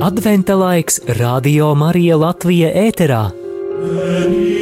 [0.00, 3.30] Adventa laiks Radio Marija Latvija ēterā.
[3.80, 4.59] and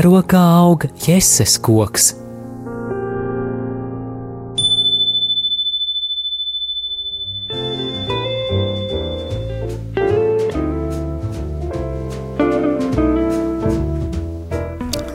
[0.00, 2.06] Vēro kā aug jēzus koks.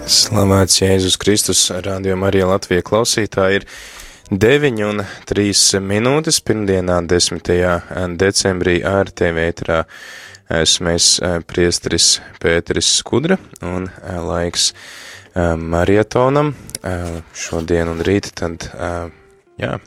[0.05, 3.65] Slavēts Jēzus Kristus, rādījuma arī Latvija klausītāji ir
[4.29, 5.01] 9 un
[5.33, 7.49] 3 minūtes pirmdienā 10.
[8.21, 9.81] decembrī ar TV ētrā
[10.49, 11.09] esmu es
[11.49, 13.89] priestris Pēteris Skudra un
[14.27, 14.71] laiks
[15.35, 16.53] marietonam
[17.35, 18.67] šodien un rīt tad,
[19.59, 19.77] jā,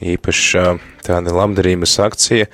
[0.00, 0.64] īpaši
[1.06, 2.48] tāda labdarības akcija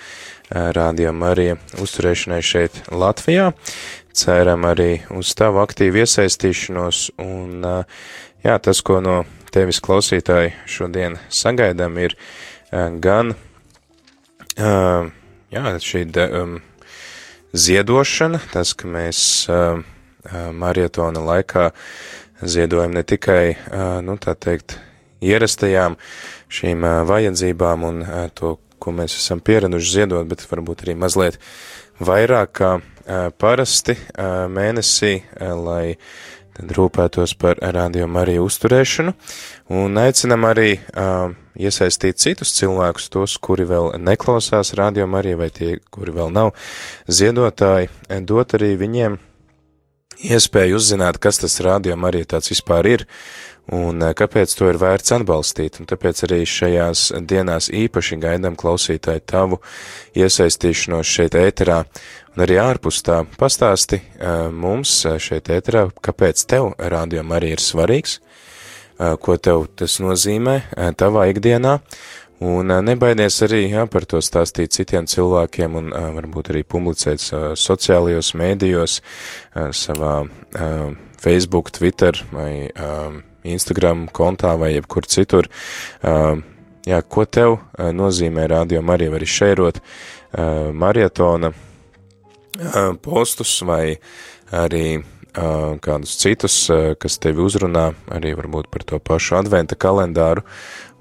[0.51, 1.49] rādījuma arī
[1.83, 3.53] uzturēšanai šeit Latvijā.
[4.15, 7.65] Ceram arī uz tavu aktīvu iesaistīšanos, un
[8.45, 9.23] jā, tas, ko no
[9.55, 12.15] tevis klausītāji šodien sagaidām, ir
[13.03, 13.35] gan
[15.51, 16.61] jā, šī um,
[17.55, 19.21] ziedošana, tas, ka mēs
[20.53, 21.71] marietona laikā
[22.43, 23.55] ziedojam ne tikai,
[24.05, 24.79] nu, tā teikt,
[25.25, 25.97] ierastajām
[26.53, 28.03] šīm vajadzībām un
[28.37, 31.39] to, ko mēs esam pieraduši ziedot, bet varbūt arī mazliet
[32.05, 32.73] vairāk kā
[33.39, 33.97] parasti
[34.51, 35.97] mēnesī, lai
[36.55, 39.15] tad rūpētos par radio Mariju uzturēšanu,
[39.75, 40.79] un aicinam arī
[41.55, 46.55] iesaistīt citus cilvēkus, tos, kuri vēl neklausās radio Mariju, vai tie, kuri vēl nav
[47.11, 47.91] ziedotāji,
[48.27, 49.19] dot arī viņiem
[50.25, 53.07] iespēju uzzināt, kas tas radio Marija tāds vispār ir,
[53.73, 59.61] un kāpēc to ir vērts atbalstīt, un tāpēc arī šajās dienās īpaši gaidām klausītāju tavu
[60.19, 61.79] iesaistīšanos šeit ēterā,
[62.35, 64.03] un arī ārpus tā pastāsti
[64.53, 68.19] mums šeit ēterā, kāpēc tev rādījuma arī ir svarīgs,
[68.95, 70.61] ko tev tas nozīmē
[71.01, 71.79] tavā ikdienā,
[72.45, 77.25] un nebaidies arī jā, par to stāstīt citiem cilvēkiem un varbūt arī publicēt
[77.57, 79.01] sociālajos mēdījos,
[79.73, 80.17] savā
[81.25, 82.75] Facebook, Twitter vai
[83.45, 85.49] Instagram kontā vai jebkur citur.
[86.85, 89.81] Jā, ko tev nozīmē rādījuma arī var izšērot
[90.77, 91.53] marietona
[93.05, 93.97] postus vai
[94.55, 95.03] arī
[95.35, 96.57] kādus citus,
[97.01, 100.45] kas tevi uzrunā, arī varbūt par to pašu adventa kalendāru,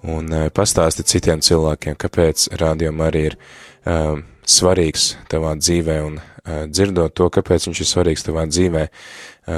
[0.03, 3.37] un pastāsti citiem cilvēkiem, kāpēc rādījuma arī ir
[4.43, 6.17] svarīgs tavā dzīvē, un
[6.71, 8.87] dzirdot to, kāpēc viņš ir svarīgs tavā dzīvē,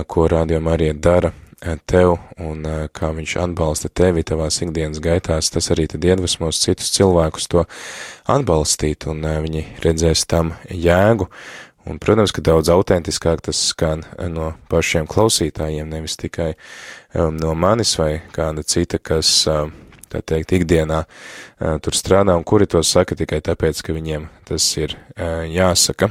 [0.10, 1.32] ko rādījuma arī dara
[1.90, 7.48] tev, un kā viņš atbalsta tevi tavās ikdienas gaitās, tas arī tad iedvesmos citus cilvēkus
[7.52, 7.64] to
[8.30, 11.30] atbalstīt, un viņi redzēs tam jēgu,
[11.86, 14.02] Un, protams, ka daudz autentiskāk tas skan
[14.34, 16.56] no pašiem klausītājiem, nevis tikai
[17.14, 19.70] um, no manis vai kāda cita, kas, um,
[20.10, 24.66] tā teikt, ikdienā uh, tur strādā un kuri to saka tikai tāpēc, ka viņiem tas
[24.82, 26.10] ir uh, jāsaka.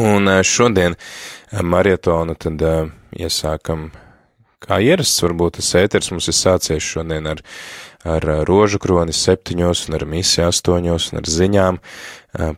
[0.00, 3.90] Un uh, šodien uh, marietonu tad uh, iesākam
[4.64, 7.42] kā ierasts, varbūt tas ēters mums ir sācies šodien ar,
[8.06, 11.80] ar rožu kroni septiņos un ar misi astoņos un ar ziņām.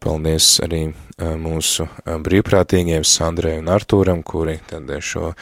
[0.03, 0.89] Paldies arī
[1.19, 5.33] mūsu brīvprātīgiem Sandrei un Artūram, kuri tad šo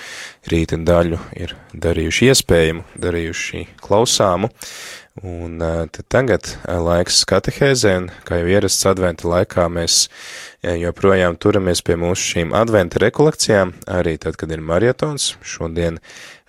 [0.52, 4.52] rīta daļu ir darījuši iespējamu, darījuši klausāmu.
[5.24, 10.10] Un tad tagad laiks katehēzē, un kā jau ierasts adventa laikā, mēs
[10.60, 15.32] joprojām turamies pie mūsu šīm adventa rekolekcijām, arī tad, kad ir marietons.
[15.40, 15.96] Šodien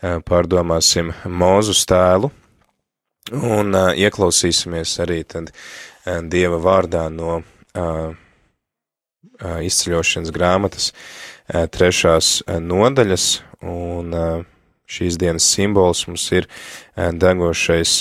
[0.02, 2.32] pārdomāsim mūzu stēlu
[3.34, 5.52] un ieklausīsimies arī tad
[6.32, 7.42] Dieva vārdā no
[9.38, 10.92] izceļošanas grāmatas
[11.48, 13.26] trešās nodaļas,
[13.62, 14.14] un
[14.88, 16.48] šīs dienas simbols mums ir
[16.96, 17.98] degošais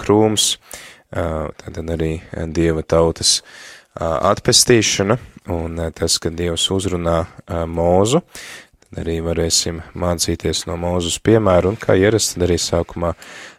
[0.00, 0.54] krūms,
[1.10, 2.14] tad arī
[2.54, 3.40] Dieva tautas
[4.00, 5.18] atpestīšana,
[5.52, 7.24] un tas, ka Dievs uzrunā
[7.68, 8.22] mūzu,
[8.98, 13.12] arī varēsim mācīties no mūzus piemēru, un kā ierasts, arī sākumā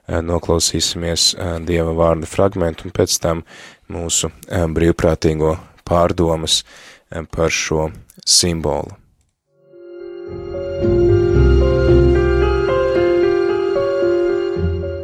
[0.08, 1.36] noklausīsimies
[1.68, 3.44] Dieva vārda fragmentu, un pēc tam
[3.92, 5.56] mūsu brīvprātīgo
[5.88, 6.64] pārdomas
[7.32, 7.90] par šo
[8.26, 8.98] simbolu.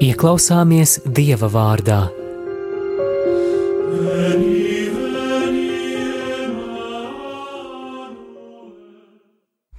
[0.07, 2.16] Ieklausāmies Dieva vārdā.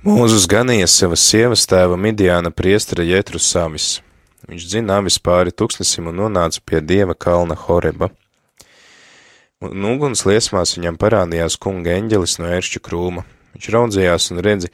[0.09, 3.99] Mūzus ganīja savas sievas tēva Midiāna priestera Jētru Savis.
[4.49, 8.09] Viņš dzina avis pāri tūkstnesim un nonāca pie dieva kalna Horeba.
[9.61, 13.27] Un uguns liesmās viņam parādījās kunga eņģelis no ēršķu krūma.
[13.53, 14.73] Viņš raudzījās un redzi,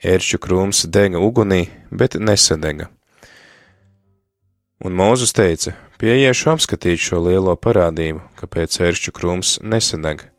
[0.00, 2.88] ēršķu krūms dega ugunī, bet nesadega.
[4.80, 10.32] Un Mūzus teica, pieiešu apskatīt šo lielo parādību, kāpēc ēršķu krūms nesadega.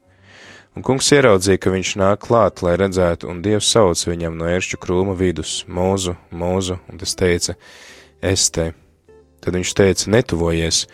[0.71, 4.77] Un kungs ieraudzīja, ka viņš nāk klāt, lai redzētu, un Dievs sauc viņam no ēršķu
[4.79, 7.57] krūma vidus- mūzu, mūzu, un tas teica,
[8.21, 8.71] es te.
[9.41, 10.85] Tad viņš teica, netuvojies,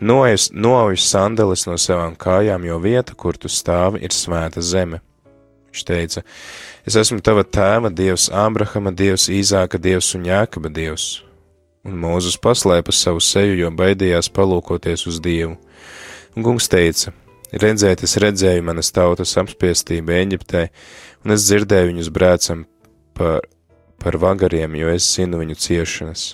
[0.00, 5.00] noauj sandeles no savām kājām, jo vieta, kur tu stāvi, ir svēta zeme.
[5.72, 6.22] Viņš teica,
[6.86, 11.22] es esmu tava tēva Dievs, Ābrahama Dievs, Īzāka Dievs un Jākaba Dievs.
[11.84, 15.56] Un Mūzus paslēpa savu seju, jo baidījās palūkoties uz Dievu.
[16.36, 17.12] Un kungs teica,
[17.54, 20.64] Redzēt, es redzēju manas tautas apspiestību Eģiptē,
[21.22, 22.64] un es dzirdēju viņus brēcam
[23.14, 23.44] par,
[24.02, 26.24] par vagariem, jo es zinu viņu ciešanas.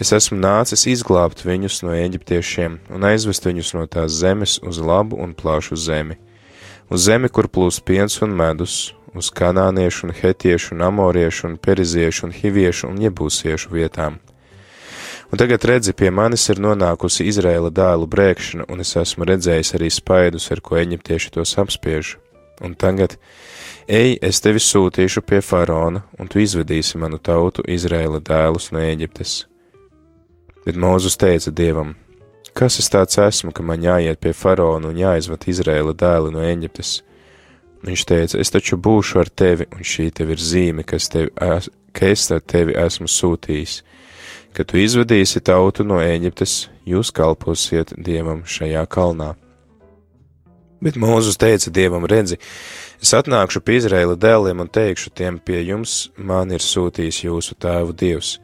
[0.00, 5.20] Es esmu nācis izglābt viņus no eģiptiešiem un aizvest viņus no tās zemes uz labu
[5.20, 6.16] un plašu zemi,
[6.88, 12.30] uz zemi, kur plūst piens un medus, uz kanāniešu un hetiešu un amoriešu un periziešu
[12.30, 14.18] un hiviešu un jebūsiešu vietām
[15.34, 19.88] Un tagad redzi, pie manis ir nonākusi Izraēla dēlu brēkšana, un es esmu redzējis arī
[19.90, 22.12] spaidus, ar ko eņiptieši tos apspiež.
[22.62, 23.16] Un tagad,
[23.90, 29.32] ej, es tevi sūtīšu pie faraona, un tu izvedīsi manu tautu Izraēla dēlus no Eģiptes.
[30.68, 31.96] Bet Mūzus teica Dievam,
[32.54, 37.00] kas es tāds esmu, ka man jāiet pie faraona un jāizved Izraēla dēli no Eģiptes?
[37.82, 42.14] Viņš teica, es taču būšu ar tevi, un šī tev ir zīme, kas tevi, ka
[42.14, 43.80] es ar tevi esmu sūtījis
[44.54, 49.32] Kad tu izvedīsi tautu no Ēģiptes, jūs kalposiet Dievam šajā kalnā.
[50.78, 52.36] Bet Mūzus teica Dievam, redzi,
[53.02, 57.96] es atnākšu pie Izraēla dēliem un teikšu tiem pie jums, man ir sūtījis jūsu tēvu
[57.98, 58.36] Dievs,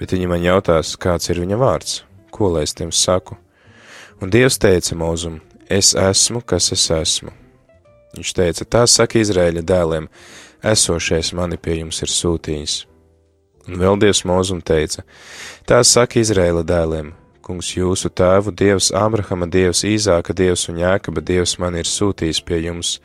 [0.00, 1.98] bet viņi man jautās, kāds ir viņa vārds,
[2.32, 3.36] ko lai es tiem saku.
[4.24, 5.36] Un Dievs teica Mūzum,
[5.68, 7.34] es esmu, kas es esmu.
[8.16, 10.08] Viņš teica, tā saka Izraēļa dēliem,
[10.64, 12.78] esošais mani pie jums ir sūtījis.
[13.68, 15.04] Un vēl Dievs mūzum teica:
[15.68, 17.12] Tā saka Izraēla dēliem:
[17.42, 22.60] Kungs, jūsu tēvu Dievs, Abrahama Dievs, Īzāka Dievs un Jēkaba Dievs man ir sūtījis pie
[22.62, 22.96] jums.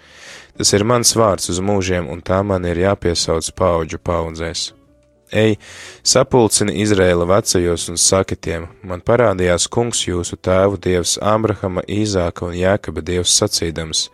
[0.58, 4.72] Tas ir mans vārds uz mūžiem, un tā man ir jāpiesauc paudžu paudzēs.
[5.28, 5.58] Ej,
[6.08, 12.56] sapulcini Izraēla vecajos un saki tiem, man parādījās kungs jūsu tēvu Dievs, Abrahama, Īzāka un
[12.56, 14.08] Jēkaba Dievs sacīdams: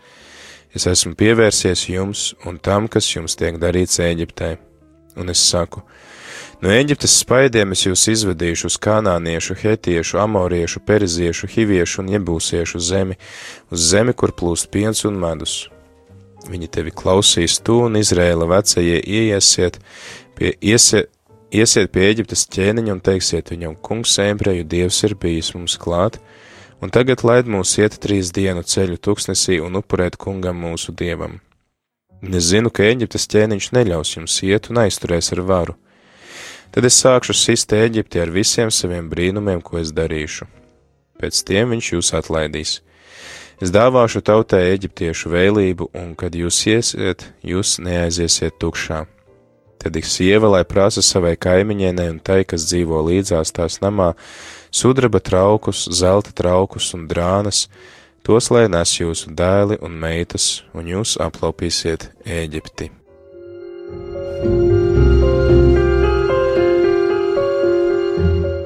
[0.73, 4.55] Es esmu pievērsies jums un tam, kas jums tiek darīts Ēģiptē.
[5.21, 5.83] Un es saku,
[6.63, 13.17] No Eģiptes spaidiem es jūs izvedīšu uz kanāniešu, hetiešu, amoriešu, periziešu, hiviešu un iebūsiešu zemi,
[13.67, 15.57] uz zemi, kur plūst piens un medus.
[16.47, 19.81] Viņi tevi klausīs, tu un Izrēla vecajie ieiesiet
[20.39, 21.03] pie, iesie,
[21.51, 26.21] iesiet pie Eģiptes ķēniņa un teiksiet viņam, kungs ebreju dievs ir bijis mums klāt,
[26.79, 31.41] un tagad laid mūs iet trīs dienu ceļu tuksnesī un upurēt kungam mūsu dievam.
[32.23, 35.81] Es zinu, ka Eģiptes ķēniņš neļaus jums iet un aizturēs ar varu
[36.73, 40.47] Tad es sākšu sist Eģipti ar visiem saviem brīnumiem, ko es darīšu.
[41.21, 42.79] Pēc tiem viņš jūs atlaidīs.
[43.61, 49.03] Es dāvāšu tautai eģiptiešu vēlību, un kad jūs iesiet, jūs neaiziesiet tukšā.
[49.83, 54.13] Tad ik sieva, lai prasa savai kaimiņienei un tai, kas dzīvo līdzās tās namā,
[54.73, 57.67] sudraba traukus, zelta traukus un drānas,
[58.25, 62.89] tos lai nes jūsu dēli un meitas, un jūs aplaupīsiet Ēģipti.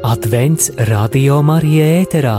[0.08, 2.38] Advents Radio Marija ēterā.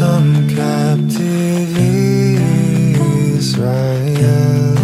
[0.00, 1.76] and captive
[3.36, 4.74] Israel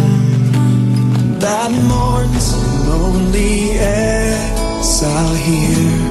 [1.39, 2.47] that mourns
[2.87, 6.01] lonely exile here.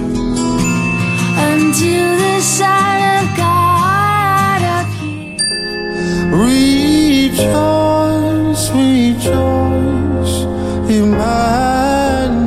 [1.52, 6.93] until the Son of God appears.
[7.34, 10.46] Rejoice, rejoice,
[10.86, 12.38] Emmanuel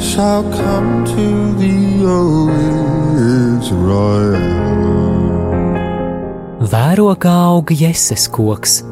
[0.00, 2.50] shall come to thee, O
[3.14, 4.42] Israel.
[6.66, 8.82] Vēro kā aug jēzus koks.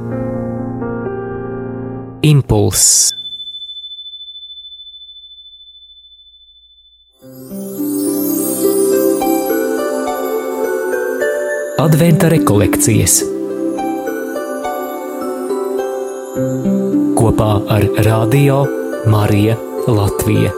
[2.23, 3.11] Impulss.
[11.83, 13.34] Adventa rekolekcijas
[17.25, 18.57] kopā ar Radio
[19.09, 19.55] Mariju
[19.89, 20.51] Latviju.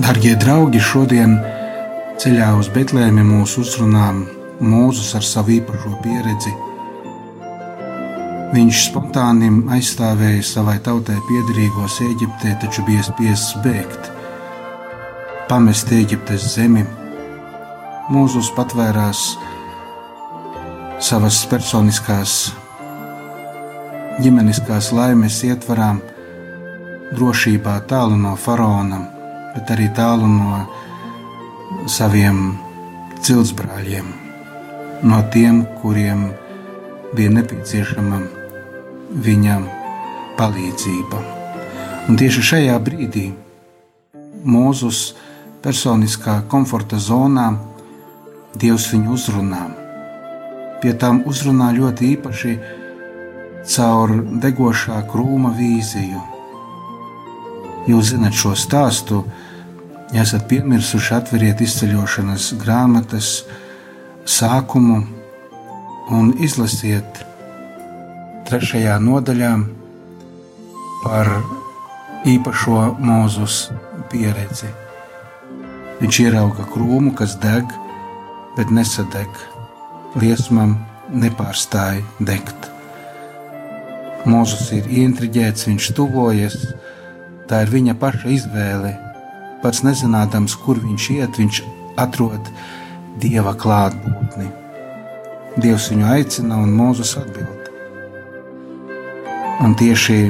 [0.00, 1.36] Darbie draugi, šodien
[2.26, 4.08] ceļā uz Betlēmi mūs uzrunā
[4.58, 6.50] Mūzus ar savu īpašo pieredzi.
[8.50, 14.08] Viņš spontāni aizstāvēja savai tautai piederīgos Eģiptē, taču bija spiests bēgt,
[15.46, 16.82] pamest Eģiptes zemi.
[18.10, 19.20] Mūzus patvērās
[20.98, 22.34] savas personiskās,
[24.24, 25.92] ģimeniskās laimes ietvarā,
[27.14, 29.04] drošībā tālu no faraona,
[29.54, 30.64] bet arī tālu no
[31.86, 32.56] saviem
[33.22, 34.06] ciltsbrāļiem,
[35.06, 36.28] no tiem, kuriem
[37.14, 38.18] bija nepieciešama
[39.22, 39.68] viņam
[40.38, 41.20] palīdzība.
[42.06, 43.28] Un tieši šajā brīdī
[44.46, 45.14] Mūzus
[45.62, 47.48] personiskā komforta zonā
[48.56, 49.64] Dievs viņu uzrunā.
[50.80, 52.52] Pie tām uzrunā ļoti īpaši
[53.74, 56.22] caur degošā krūma vīziju.
[57.90, 59.24] Jūs zinat šo stāstu,
[60.16, 63.42] ja esat piemirsuši, atveriet izceļošanas grāmatas
[64.24, 65.02] sākumu
[66.16, 67.20] un izlasiet
[68.48, 69.52] trešajā nodaļā
[71.02, 71.32] par
[72.32, 73.58] īpašo mūzus
[74.12, 74.72] pieredzi.
[76.00, 77.68] Viņš ierauga krūmu, kas deg,
[78.56, 79.42] bet nesadeg.
[80.16, 80.78] Liesmam
[81.12, 82.70] nepārstāja degt.
[84.24, 86.62] Mūzus ir ieintriģēts, viņš tuvojas.
[87.46, 88.96] Tā ir viņa paša izvēle.
[89.66, 91.56] Pats nezinādams, kur viņš iet, viņš
[91.98, 92.50] atrod
[93.18, 94.44] dieva klātbūtni.
[95.58, 97.66] Dievs viņu aicina, un Mūzus atbild.
[99.66, 100.20] Un tieši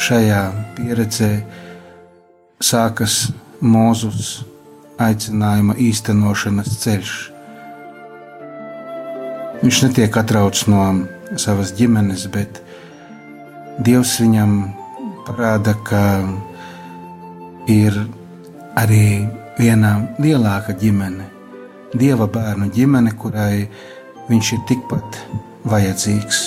[0.00, 0.38] šajā
[0.78, 1.28] pieredzē
[2.64, 3.26] sākas
[3.60, 4.30] Mūzus
[4.96, 7.12] aicinājuma īstenošanas ceļš.
[9.60, 10.88] Viņš netiek atrauts no
[11.36, 12.64] savas ģimenes, bet
[13.84, 14.56] Dievs viņam
[15.28, 16.02] parāda, ka
[17.68, 18.00] ir
[18.78, 21.28] arī viena lielāka ģimene,
[21.92, 23.66] Dieva bērnu ģimene, kurai
[24.30, 25.18] viņš ir tikpat
[25.68, 26.38] vajadzīgs.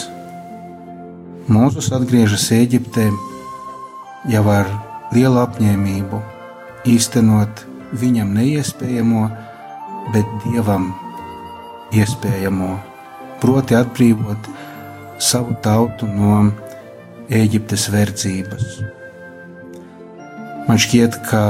[1.53, 3.05] Mūzus atgriežas Eģiptē
[4.33, 4.71] jau ar
[5.13, 6.21] lielu apņēmību
[6.89, 7.61] īstenot
[8.01, 9.27] viņam neiespējamo,
[10.15, 10.89] bet dievam
[11.93, 12.71] iespējamo,
[13.43, 14.49] proti, atbrīvot
[15.21, 16.41] savu tautu no
[17.29, 18.65] Eģiptes verdzības.
[20.65, 21.41] Man šķiet, ka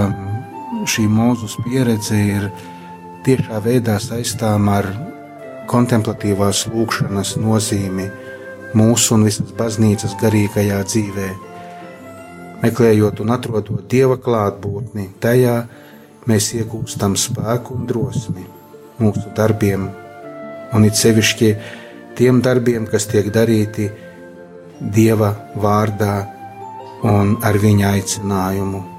[0.86, 2.50] šī mūzus pieredze ir
[3.26, 4.88] tiešā veidā saistāma ar
[5.70, 8.06] kontemplatīvās lūkšanas nozīmi
[8.78, 11.30] mūsu un visas baznīcas garīgajā dzīvē.
[12.62, 15.58] Meklējot un atrodot dieva klātbūtni, tajā
[16.30, 18.46] mēs iegūstam spēku un drosmi
[19.02, 19.90] mūsu darbiem,
[20.74, 21.52] un it sevišķi
[22.18, 23.90] tiem darbiem, kas tiek darīti
[24.80, 26.16] dieva vārdā
[27.06, 28.95] un ar viņa aicinājumu.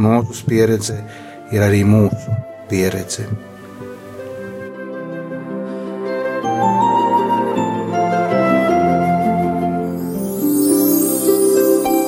[0.00, 0.94] Mūsu pieredze
[1.52, 2.32] ir arī mūsu
[2.70, 3.26] pieredze.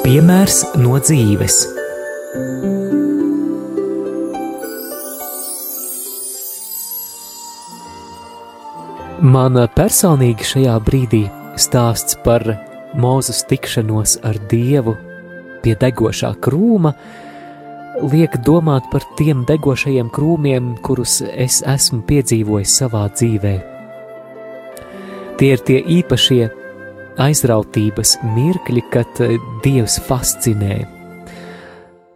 [0.06, 1.58] Piemērs no dzīves.
[9.22, 11.20] Man personīgi šajā brīdī
[11.61, 12.42] stāsts par
[12.92, 14.96] Mūzes tikšanos ar Dievu
[15.62, 16.92] pie degošā krūma
[18.00, 23.54] liek domāt par tiem degošajiem krūmiem, kurus es esmu piedzīvojis savā dzīvē.
[25.40, 26.42] Tie ir tie īpašie
[27.20, 29.22] aizrautības mirkļi, kad
[29.64, 30.82] Dievs fascinē.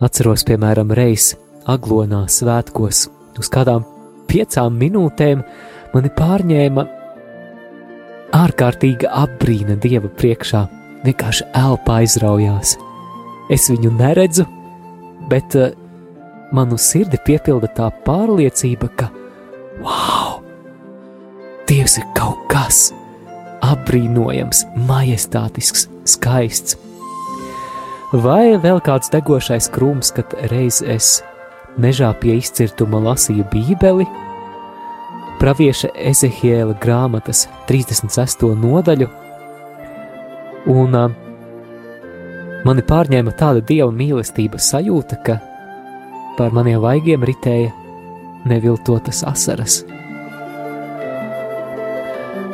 [0.05, 1.35] Atceros, piemēram, reiz
[1.67, 3.07] Aglonā svētkos
[3.41, 3.85] uz kādām
[4.31, 5.43] piecām minūtēm
[5.95, 6.87] mani pārņēma
[8.37, 10.67] ārkārtīga apbrīna Dieva priekšā,
[11.07, 12.77] vienkārši elpa aizraujās.
[13.53, 14.47] Es viņu neredzu,
[15.31, 15.71] bet uh,
[16.55, 19.11] manu sirdi piepilda tā pārliecība, ka
[19.83, 20.43] wow!
[21.67, 22.93] Dievs ir kaut kas
[23.67, 26.77] apbrīnojams, majestātisks, skaists.
[28.15, 31.17] Vai vēl kāds degošais krūms, kad reiz es
[31.83, 34.07] mežā pie izcirtuma lasīju Bībeli,
[35.41, 38.47] pravieša Ezehiela grāmatas 36.
[38.63, 39.11] nodaļu,
[40.71, 41.26] un uh,
[42.67, 45.37] Mani pārņēma tāda dieva mīlestības sajūta, ka
[46.35, 47.71] pār maniem vaigiem ritēja
[48.51, 49.85] neviltotas asaras.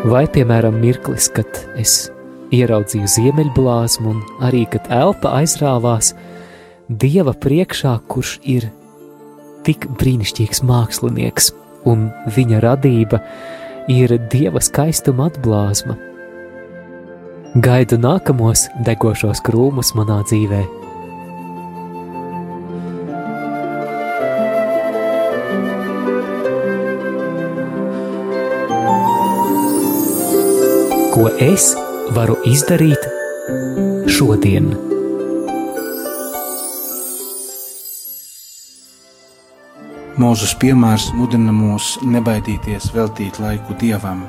[0.03, 2.11] Vai, piemēram, mirklis, kad es
[2.53, 6.13] ieraudzīju ziemeļblāzmu, un arī, kad elpa aizrāvās
[6.91, 8.69] dieva priekšā, kurš ir
[9.65, 11.53] tik brīnišķīgs mākslinieks,
[11.89, 13.23] un viņa radība
[13.89, 16.12] ir dieva skaistuma atblāzma.
[17.53, 20.63] Gaidu nākamos degošos krūmus manā dzīvē.
[31.13, 31.69] Ko es
[32.17, 33.05] varu izdarīt
[34.09, 34.73] šodien?
[40.17, 44.25] Mūzes piemērs mudina mūs nebaidīties veltīt laiku dievam,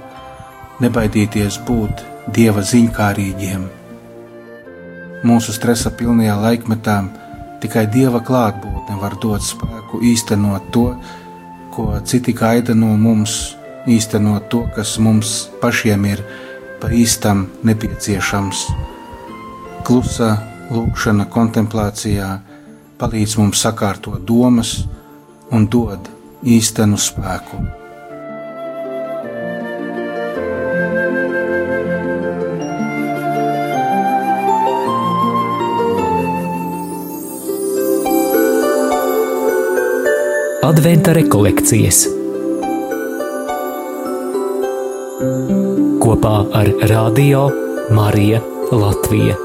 [0.84, 3.66] nebaidīties būt dieva ziņkārīgiem.
[5.28, 6.98] Mūsu stresa pilnajā laikmetā
[7.64, 10.88] tikai dieva klātbūtne var dot spēku īstenot to,
[11.74, 13.56] ko citi gaida no mums,
[13.88, 16.24] īstenot to, kas mums pašiem ir
[16.82, 18.66] pa īstam nepieciešams.
[19.84, 20.34] Klusa
[20.72, 22.34] lūkšana kontemplācijā
[23.00, 24.78] palīdz mums sakārtot domas
[25.52, 26.12] un dod
[26.44, 27.83] īstenu spēku.
[40.64, 41.98] Adventa rekolekcijas
[46.00, 47.42] kopā ar Radio
[47.92, 48.40] Mariju
[48.72, 49.36] Latviju.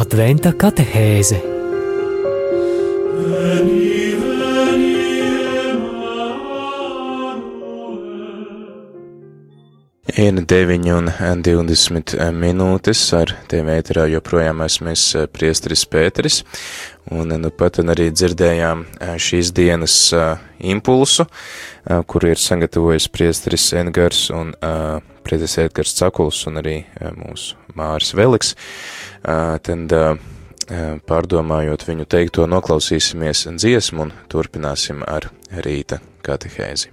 [0.00, 1.49] Adventa katehēze
[10.20, 11.06] Ir 9 un
[11.40, 16.42] 20 minūtes ar tiem ēterā joprojām esmu es priesteris Pēteris,
[17.08, 18.82] un nu pat arī dzirdējām
[19.16, 19.94] šīs dienas
[20.60, 21.24] impulsu,
[22.04, 24.52] kuru ir sagatavojis priesteris Edgars un
[25.24, 26.76] priesteris Edgars Cakuls un arī
[27.16, 28.52] mūsu Māris Veliks.
[29.24, 29.96] Tad
[31.08, 35.32] pārdomājot viņu teikto, noklausīsimies dziesmu un turpināsim ar
[35.64, 36.92] rīta katehēzi.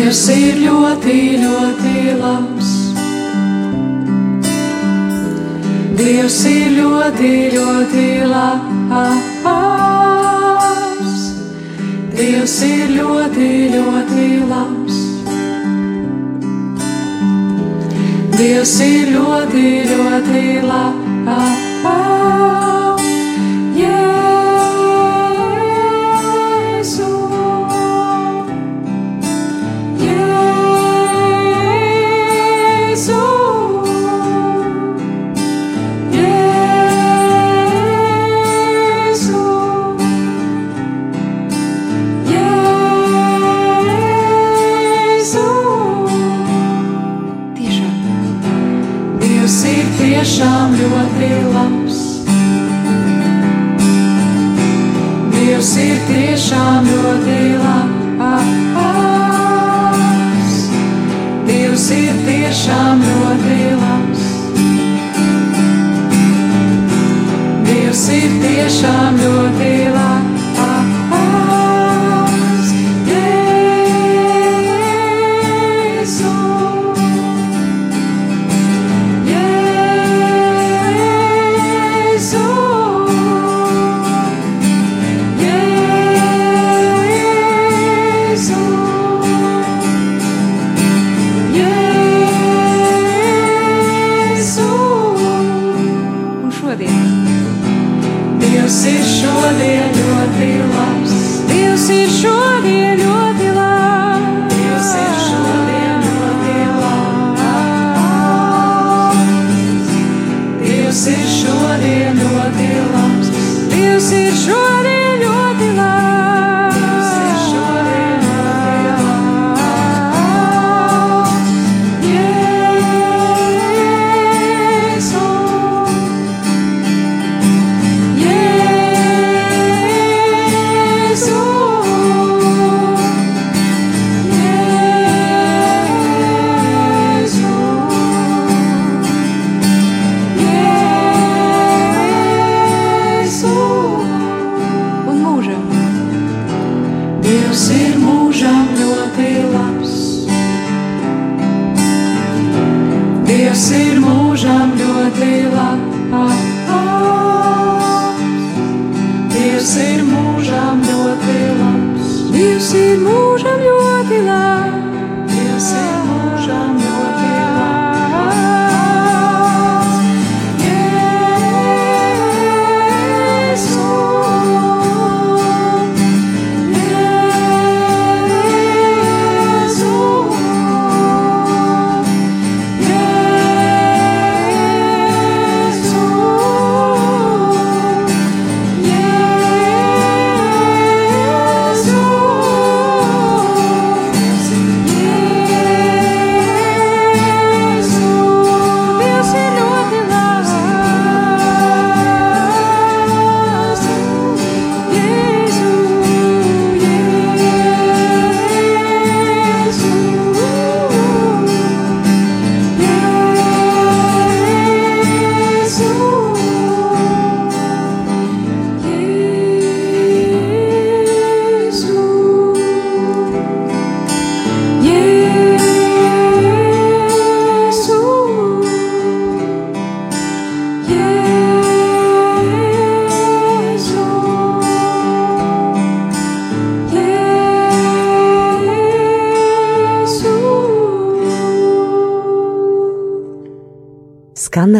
[0.00, 2.68] Dievs ir ļoti, ļoti labs.
[5.98, 8.86] Dievs ir ļoti, ļoti labs.
[12.16, 15.02] Dievs ir ļoti, ļoti labs.
[18.40, 22.19] Dievs ir ļoti, ļoti labs.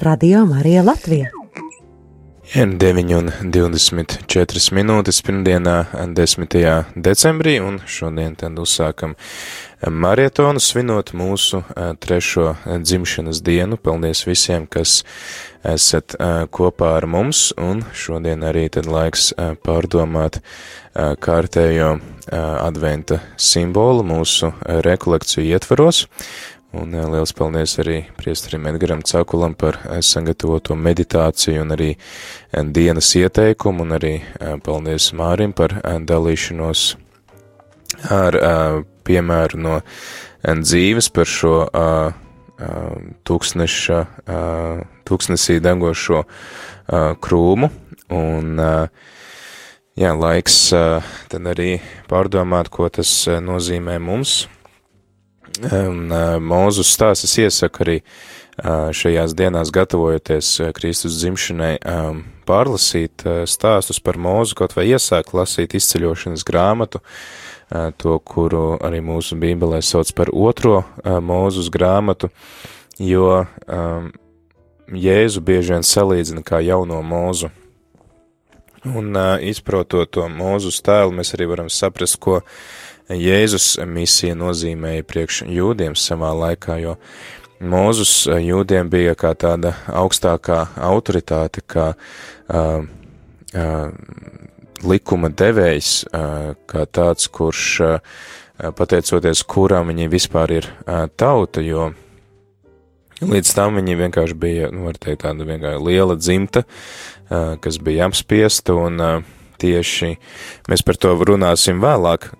[0.02, 1.30] Radio Marija Latvija.
[2.54, 5.74] Ir 9 un 24 minūtes pirmdienā,
[6.16, 6.54] 10.
[6.96, 9.12] decembrī, un šodien tad uzsākam
[9.84, 11.60] marietonu svinot mūsu
[12.00, 13.76] trešo dzimšanas dienu.
[13.76, 15.02] Paldies visiem, kas
[15.68, 16.16] esat
[16.48, 19.34] kopā ar mums, un šodien arī tad laiks
[19.66, 20.40] pārdomāt
[20.96, 21.98] kārtējo
[22.32, 26.06] adventa simbolu mūsu rekolekciju ietvaros.
[26.70, 32.62] Un eh, liels paldies arī priesterim Edgaram Cakulam par eh, sagatavoto meditāciju un arī eh,
[32.62, 34.12] dienas ieteikumu, un arī
[34.62, 36.85] paldies Mārim par dalīšanos
[38.14, 38.37] ar
[39.04, 39.80] piemēru no
[40.46, 41.54] dzīves par šo
[43.26, 43.98] tūkstneša,
[45.09, 46.22] tūkstnesī degošo
[47.26, 47.70] krūmu,
[48.14, 48.62] un
[49.98, 53.11] jā, laiks tad arī pārdomāt, ko tas
[53.42, 54.44] nozīmē mums,
[55.58, 56.12] Un
[56.46, 57.96] Mūzus stāsts es iesaku arī
[58.94, 61.74] šajās dienās gatavojoties Kristus dzimšanai
[62.48, 67.00] pārlasīt stāstus par mūzu, kaut vai iesākt lasīt izceļošanas grāmatu,
[67.70, 72.30] to, kuru arī mūsu bībelē sauc par otro mūzus grāmatu,
[72.98, 73.46] jo
[74.90, 77.52] Jēzu bieži vien salīdzina kā jauno mūzu.
[78.90, 82.40] Un izprotot to mūzu tēlu, mēs arī varam saprast, ko
[83.11, 86.96] Jēzus misija nozīmēja priekš jūdiem savā laikā, jo
[87.61, 92.87] Mūzus jūdiem bija kā tāda augstākā autoritāte, kā uh,
[93.53, 93.90] uh,
[94.81, 98.23] likuma devējs, uh, kā tāds, kurš, uh,
[98.79, 101.90] pateicoties kuram viņi vispār ir uh, tauta, jo
[103.20, 108.09] līdz tam viņi vienkārši bija, nu, var teikt, tāda vienkārši liela dzimta, uh, kas bija
[108.09, 110.14] apspiesta un uh, tieši
[110.70, 112.31] mēs par to runāsim vēlāk,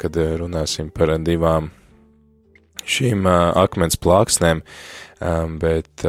[0.00, 1.70] kad runāsim par divām
[2.90, 4.62] šīm akmens plāksnēm,
[5.60, 6.06] bet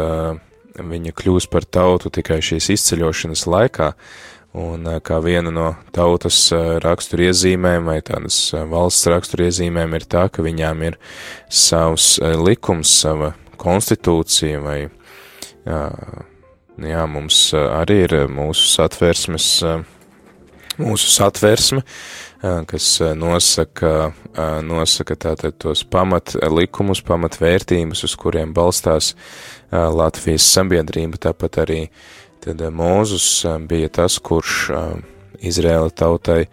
[0.82, 3.92] viņa kļūs par tautu tikai šīs izceļošanas laikā,
[4.58, 6.40] un kā viena no tautas
[6.84, 10.98] raksturiezīmēm vai tādas valsts raksturiezīmēm ir tā, ka viņām ir
[11.48, 14.80] savs likums, sava konstitūcija vai,
[15.68, 19.50] jā, mums arī ir mūsu satversmes
[20.82, 21.84] mūsu satversme,
[22.42, 24.12] kas nosaka,
[24.66, 29.14] nosaka tātad tos pamat likumus, pamat vērtības, uz kuriem balstās
[29.72, 31.82] Latvijas sabiedrība, tāpat arī
[32.42, 34.72] tad Mūzus bija tas, kurš
[35.42, 36.46] Izrēla tautai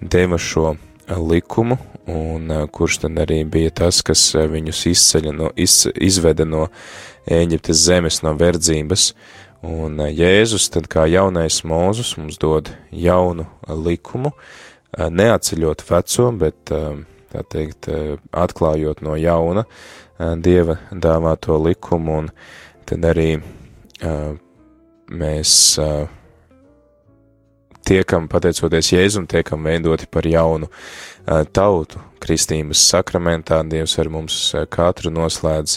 [0.00, 0.74] deva šo
[1.06, 1.78] likumu,
[2.10, 6.68] un kurš tad arī bija tas, kas viņus izceļa no, iz, izveda no
[7.26, 13.46] Ēģiptes zemes, no verdzības, uh, Un eh, Jēzus, tad kā jaunais Mūzus, mums dod jaunu
[13.46, 14.30] eh, likumu,
[14.94, 16.72] eh, neatceļot veco, bet,
[17.32, 17.88] tā teikt,
[18.30, 19.66] atklājot no jauna
[20.40, 22.28] Dieva dāvāto likumu, un
[22.88, 23.34] tad arī
[25.12, 25.50] mēs
[27.84, 30.70] tiekam, pateicoties Jēzum, tiekam veidoti par jaunu
[31.52, 32.00] tautu.
[32.22, 34.38] Kristības sakramentā Dievs ar mums
[34.72, 35.76] katru noslēdz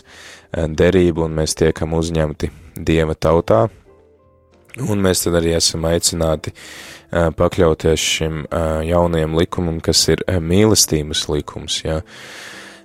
[0.80, 3.66] derību, un mēs tiekam uzņemti Dieva tautā,
[4.78, 6.54] un mēs tad arī esam aicināti
[7.10, 8.44] pakļauties šim
[8.86, 12.02] jaunajam likumam, kas ir mīlestības likums, ja.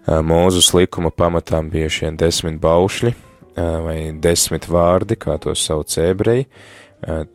[0.05, 3.15] Mūzus likuma pamatām bija šie desmit baušļi
[3.57, 6.49] vai desmit vārdi, kā to sauc ebreji,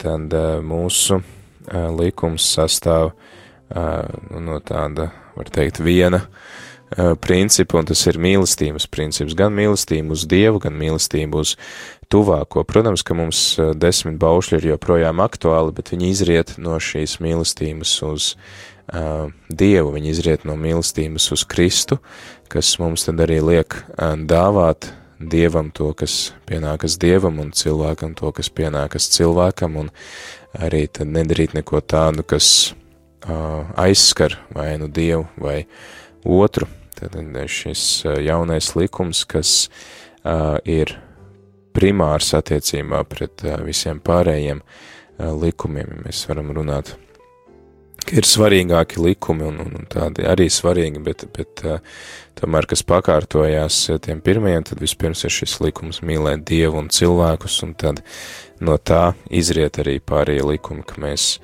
[0.01, 0.35] tad
[0.65, 1.21] mūsu
[1.97, 3.13] likums sastāv
[3.69, 6.23] no tāda, var teikt, viena
[7.21, 11.55] principu, un tas ir mīlestības princips, gan mīlestība uz Dievu, gan mīlestība uz
[12.09, 12.63] tuvāko.
[12.65, 13.43] Protams, ka mums
[13.77, 20.13] desmit baušļi ir joprojām aktuāli, bet viņi izriet no šīs mīlestības uz uh, Dievu, viņi
[20.13, 21.99] izriet no mīlestības uz Kristu,
[22.49, 28.31] kas mums tad arī liek uh, dāvāt Dievam to, kas pienākas Dievam, un cilvēkam to,
[28.31, 29.89] kas pienākas cilvēkam, un
[30.55, 32.71] arī tad nedarīt neko tādu, kas
[33.27, 35.65] uh, aizskar vai nu Dievu vai
[36.23, 36.71] otru.
[36.99, 37.15] Tad
[37.47, 37.83] šis
[38.19, 40.97] jaunais likums, kas uh, ir
[41.75, 44.63] primārs attiecībā pret visiem pārējiem
[45.19, 46.93] likumiem, mēs varam runāt,
[48.05, 51.63] ka ir svarīgāki likumi un, un, un tādi arī svarīgi, bet, bet
[52.39, 57.75] tomēr, kas pakārtojās tiem pirmajiem, tad vispirms ir šis likums mīlēt Dievu un cilvēkus, un
[57.79, 58.03] tad
[58.63, 61.35] no tā izriet arī pārējie likumi, ka mēs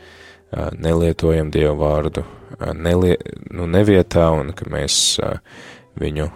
[0.80, 2.26] nelietojam Dievu vārdu
[2.74, 3.18] nelie,
[3.52, 5.20] nu, nevietā un ka mēs
[6.00, 6.30] viņu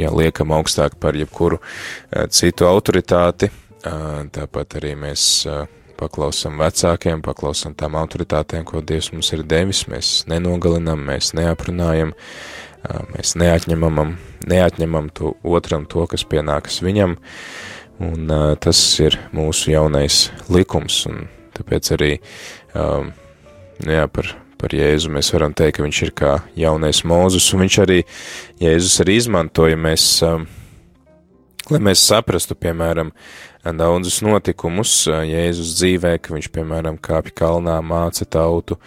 [0.00, 5.64] ja liekam augstāk par jebkuru eh, citu autoritāti, eh, tāpat arī mēs eh,
[6.00, 12.14] paklausam vecākiem, paklausam tām autoritātēm, ko Dievs mums ir devis, mēs nenogalinam, mēs neaprunājam,
[13.10, 14.14] mēs neatņemam,
[14.48, 17.18] neatņemam to otram to, kas pienākas viņam,
[18.00, 18.30] Un
[18.64, 22.14] tas ir mūsu jaunais likums, un tāpēc arī,
[22.72, 23.10] um,
[23.84, 24.30] jā, par,
[24.60, 25.10] par Jēzu.
[25.12, 28.00] Mēs varam teikt, ka viņš ir kā jaunais Mūzus, un viņš arī,
[28.60, 30.44] Jēzus arī izmantoja mēs, um,
[31.70, 33.14] lai mēs saprastu, piemēram,
[33.64, 38.78] daudzus notikumus Jēzus dzīvē, ka viņš, piemēram, kāpj kalnā, māca tautu,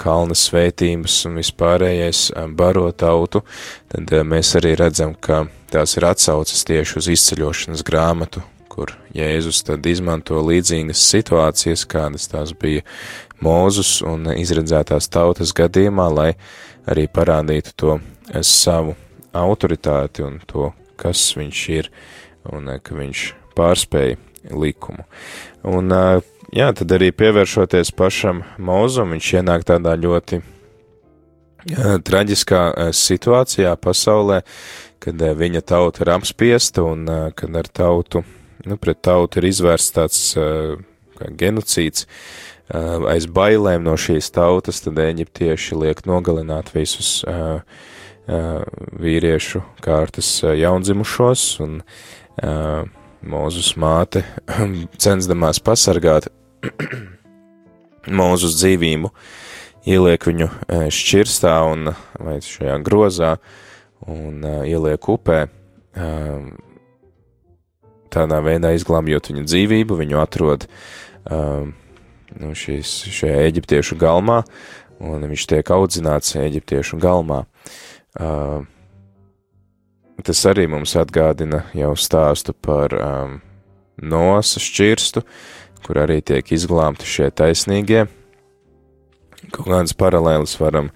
[0.00, 3.44] kalna svētības un vispārējais baro tautu,
[3.92, 9.84] tad mēs arī redzam, ka tās ir atsaucas tieši uz izceļošanas grāmatu, kur Jēzus tad
[9.86, 12.86] izmanto līdzīgas situācijas, kādas tās bija
[13.42, 16.30] Mūzus un izredzētās tautas gadījumā, lai
[16.86, 17.96] arī parādītu to
[18.46, 18.94] savu
[19.34, 21.90] autoritāti un to, kas viņš ir
[22.52, 23.24] un ka viņš
[23.56, 24.18] pārspēja
[24.50, 25.04] likumu.
[25.68, 25.90] Un,
[26.54, 30.42] jā, tad arī pievēršoties pašam Mozum, viņš ienāk tādā ļoti
[32.08, 32.62] traģiskā
[32.96, 34.42] situācijā pasaulē,
[35.02, 37.06] kad viņa tauta ir apspiesta un
[37.38, 38.24] kad ar tautu,
[38.66, 40.24] nu, pret tautu ir izvērsts tāds
[41.38, 42.06] genocīds,
[42.70, 48.62] aiz bailēm no šīs tautas, tad eģiptieši liek nogalināt visus uh, uh,
[49.02, 52.84] vīriešu kārtas jaundzimušos, un uh,
[53.22, 54.24] Mūzus māte,
[54.98, 56.26] censdamās pasargāt
[58.18, 59.12] mūzus dzīvību,
[59.86, 60.48] ieliek viņu
[60.90, 63.36] šķirstā un vai šajā grozā
[64.10, 66.48] un uh, ieliek upē, uh,
[68.10, 71.70] tādā veidā izglābjot viņa dzīvību, viņu atrod uh,
[72.40, 74.42] nu, šīs, šajā eģiptiešu galmā,
[75.02, 77.44] un viņš tiek audzināts eģiptiešu galmā.
[78.12, 78.62] Uh,
[80.22, 83.38] Tas arī mums atgādina jau stāstu par um,
[83.98, 85.22] nosa šķirstu,
[85.82, 88.04] kur arī tiek izglābti šie taisnīgie.
[89.50, 90.92] Kaut kādas paralēlas varam,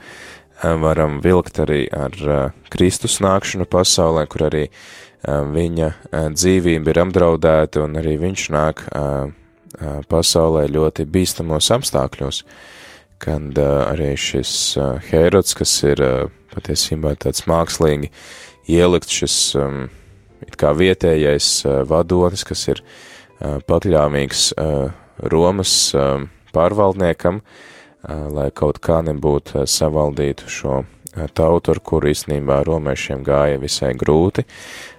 [0.63, 6.95] um, varam vilkt arī ar uh, Kristus nākšanu pasaulē, kur arī uh, viņa uh, dzīvība
[6.95, 9.35] ir apdraudēta un arī viņš nāk uh,
[10.11, 12.43] pasaulē ļoti bīstamos apstākļos,
[13.23, 14.53] kad arī šis
[15.11, 16.03] Herods, kas ir
[16.55, 18.11] patiesībā tāds mākslīgi
[18.73, 19.37] ielikt šis
[20.47, 22.83] it kā vietējais vadonis, kas ir
[23.41, 24.51] pakļāvīgs
[25.33, 25.73] Romas
[26.57, 27.41] pārvaldniekam,
[28.07, 30.83] lai kaut kā nebūtu savaldītu šo
[31.37, 34.45] tautu, ar kuru īstenībā romiešiem gāja visai grūti,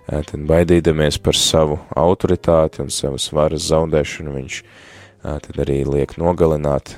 [0.07, 4.59] tad baidīdamies par savu autoritāti un savas varas zaudēšanu, viņš
[5.23, 6.93] tad arī liek nogalināt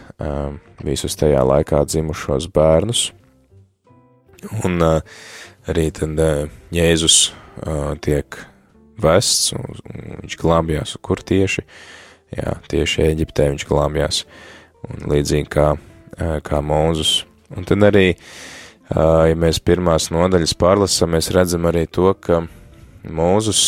[0.86, 3.08] visus tajā laikā dzimušos bērnus.
[4.64, 6.22] Un arī tad
[6.76, 7.18] Jēzus
[8.06, 8.38] tiek
[9.00, 9.80] vests, un
[10.22, 11.66] viņš glābjās, kur tieši,
[12.36, 14.22] jā, tieši Eģiptē viņš glābjās,
[14.86, 15.74] un līdzīgi kā,
[16.46, 17.24] kā Mūzus.
[17.56, 18.14] Un tad arī,
[18.94, 22.44] ja mēs pirmās nodaļas pārlasam, mēs redzam arī to, ka
[23.08, 23.62] Mūzus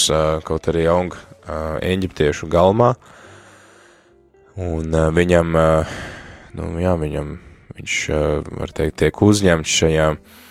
[0.47, 1.15] kaut arī aug
[1.47, 2.91] Eģiptiešu galmā,
[4.59, 5.55] un viņam,
[6.59, 7.31] nu jā, viņam,
[7.79, 7.95] viņš,
[8.59, 10.41] var teikt, tiek uzņemts šajā uh,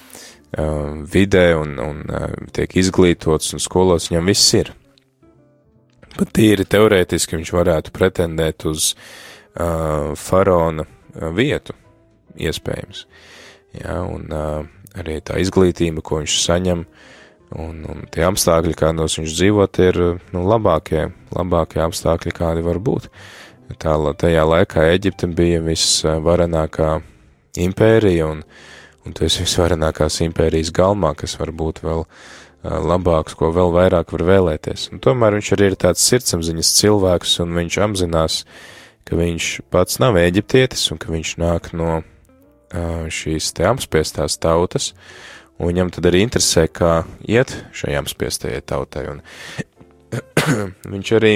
[0.59, 4.73] uh, vidē un, un uh, tiek izglītots un skolots, viņam viss ir.
[6.17, 11.77] Pat tīri teorētiski viņš varētu pretendēt uz uh, faraona uh, vietu,
[12.39, 13.07] iespējams.
[13.79, 14.65] Ja, un uh,
[14.99, 16.85] arī tā izglītība, ko viņš saņem,
[17.57, 20.01] un, un tie apstākļi, kādos viņš dzīvot, ir
[20.35, 23.11] nu, labākie, labākie apstākļi, kādi var būt.
[23.79, 26.97] Tā, tajā laikā Eģipte bija visvarenākā
[27.63, 28.69] impērija, un uh,
[29.07, 32.05] un tu esi visvarenākās impērijas galmā, kas var būt vēl
[32.61, 34.91] labāks, ko vēl vairāk var vēlēties.
[34.93, 38.43] Un tomēr viņš arī ir tāds sirdsapziņas cilvēks, un viņš apzinās,
[39.09, 42.03] ka viņš pats nav eģiptietis, un ka viņš nāk no
[43.11, 44.93] šīs te apspiestās tautas,
[45.61, 49.23] un viņam tad arī interesē, kā iet šai apspiestajai tautai, un
[50.95, 51.35] viņš arī,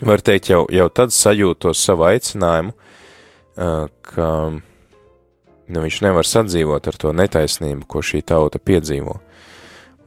[0.00, 2.72] var teikt, jau, jau tad sajūt to savu aicinājumu,
[4.10, 9.18] ka nu, viņš nevar sadzīvot ar to netaisnību, ko šī tauta piedzīvo.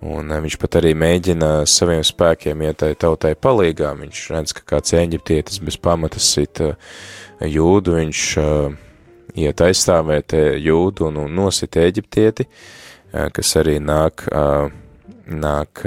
[0.04, 3.94] Un viņš pat arī mēģina saviem spēkiem iet tai tautai palīgā.
[3.96, 6.74] Viņš redz, ka kāds eģiptietis bez pamatas sit eh,
[7.40, 8.24] jūdu, viņš
[9.40, 14.72] iet aizstāvēt jūdu un, un nosit eģiptieti, uh, kas arī nāk, uh,
[15.30, 15.86] nāk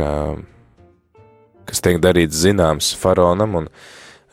[1.67, 3.71] kas tiek darīts zināms faraonam, un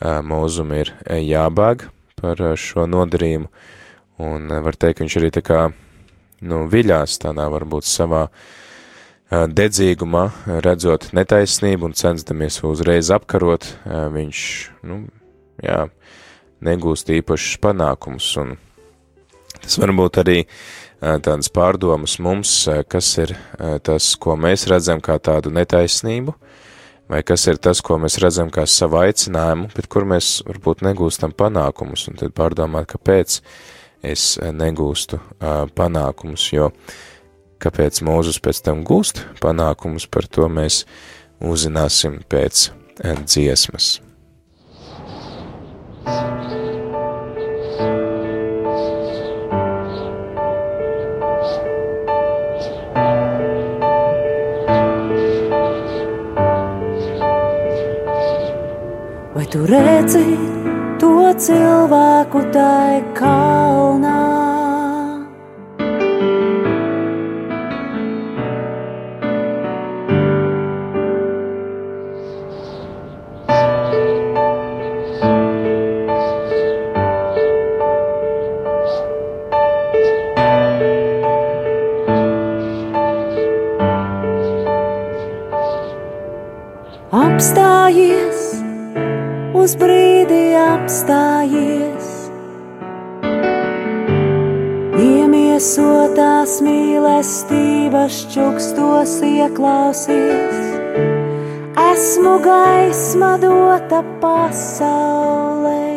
[0.04, 1.88] mūzum ir jābēg
[2.20, 3.48] par šo nodarījumu.
[4.24, 5.62] Un var teikt, ka viņš arī tā kā,
[6.46, 8.28] nu, viļās tādā varbūt savā
[9.30, 10.28] dedzīgumā,
[10.62, 13.66] redzot netaisnību un censdamies uzreiz apkarot,
[14.14, 14.44] viņš,
[14.86, 15.00] nu,
[15.64, 15.88] jā,
[16.64, 18.28] negūst īpašus panākumus.
[18.44, 18.54] Un
[19.58, 20.38] tas varbūt arī
[21.24, 22.52] tādas pārdomas mums,
[22.88, 23.34] kas ir
[23.84, 26.34] tas, ko mēs redzam kā tādu netaisnību,
[27.12, 31.34] vai kas ir tas, ko mēs redzam kā savu aicinājumu, bet kur mēs varbūt negūstam
[31.36, 33.40] panākumus, un tad pārdomāt, kāpēc
[34.04, 35.20] es negūstu
[35.76, 36.70] panākumus, jo
[37.64, 40.82] kāpēc Mūzus pēc tam gūst panākumus, par to mēs
[41.44, 42.70] uzzināsim pēc
[43.24, 43.98] dziesmas.
[59.44, 60.24] Vai tu redzi
[60.96, 64.33] to cilvēku tai kalnā?
[89.64, 92.08] Uz brīdi apstājies.
[95.00, 100.60] Iemiesotās mīlestības čukstos ieklausies.
[101.84, 105.90] Esmu gaisma dota pasaulē,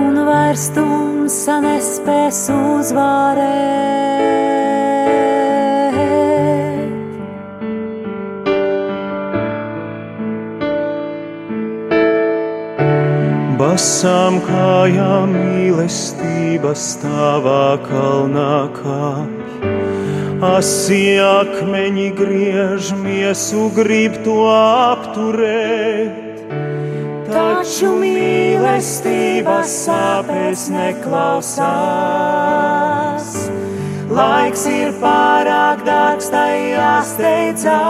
[0.00, 4.09] un vairs tumsa nespēs uzvarēt.
[13.80, 19.70] Basām kājām mīlestības stāvā kalnā kāpj.
[20.44, 26.44] Asi akmeņi griež miesu, grib to apturēt.
[27.30, 31.64] Taču mīlestības sāpēs neklausās.
[34.12, 37.80] Laiks ir pārāk dārgs, tai jāsteidzās.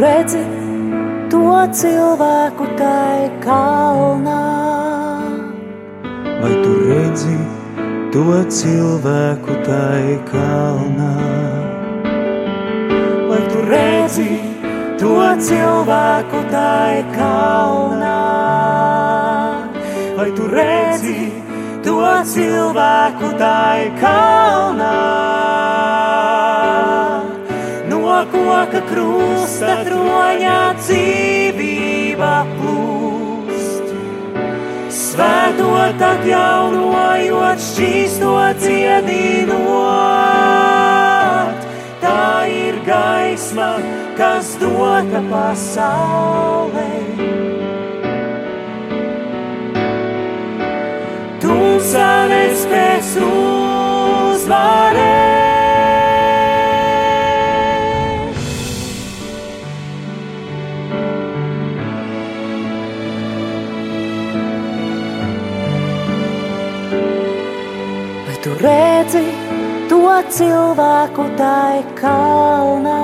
[0.00, 0.40] Redzi
[1.30, 1.40] to
[1.76, 4.44] cilvēku tai kalnā?
[6.40, 7.36] Vai tu redzi
[8.14, 11.10] to cilvēku tai kalnā?
[13.28, 14.30] Vai tu redzi
[15.02, 15.16] to
[15.48, 18.16] cilvēku tai kalnā?
[20.16, 21.18] Vai tu redzi
[21.84, 22.00] to
[22.32, 25.69] cilvēku tai kalnā?
[28.40, 33.90] Koka krusta troņā dzīvība plūst.
[34.96, 38.32] Svētot atjaunojot, šķīsto
[38.62, 39.68] dziedinot.
[42.00, 43.68] Tā ir gaisma,
[44.16, 46.88] kas dota pasaulē.
[51.44, 53.49] Tumsa nespēs uzvarēt.
[70.30, 72.98] Cilvēku tai kalnā?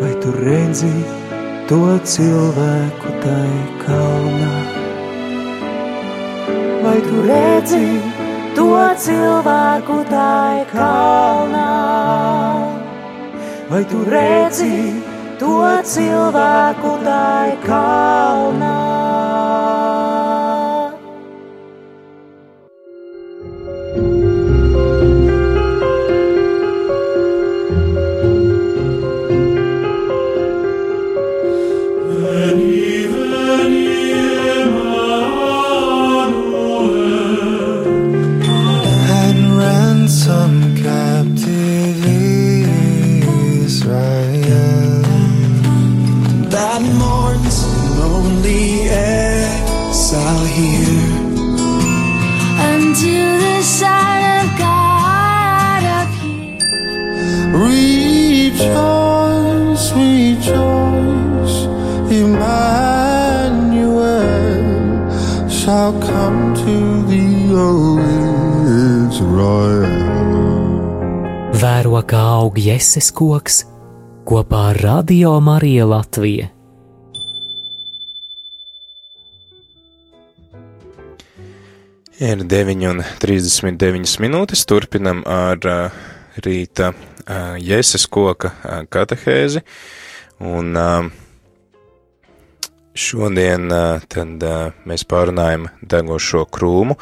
[0.00, 0.92] Vai tu redzi
[1.68, 1.80] to
[2.12, 3.52] cilvēku tai
[3.84, 4.52] kalnā?
[6.84, 7.84] Vai tu redzi
[8.56, 8.68] to
[9.04, 11.70] cilvēku tai kalnā?
[13.68, 14.74] Vai tu redzi
[15.40, 18.87] to cilvēku tai kalnā?
[71.78, 73.60] Vēro kā aug jēzus koks
[74.26, 76.48] kopā ar Radio Mariju Latviju.
[82.18, 84.64] Ir 9,39 minūtes.
[84.66, 86.02] Turpinam ar uh,
[86.42, 89.62] rīta uh, jēzus koka uh, katehēzi.
[90.50, 91.06] Un uh,
[92.98, 93.70] Šodien
[94.10, 94.42] tad
[94.88, 96.96] mēs pārunājam degošo krūmu,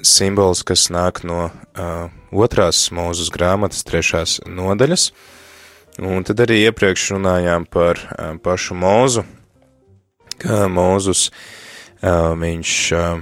[0.00, 5.10] simbols, kas nāk no uh, otrās mūzes grāmatas trešās nodaļas,
[6.00, 9.26] un tad arī iepriekš runājām par uh, pašu mūzu,
[10.40, 13.20] ka mūzus uh, viņš uh,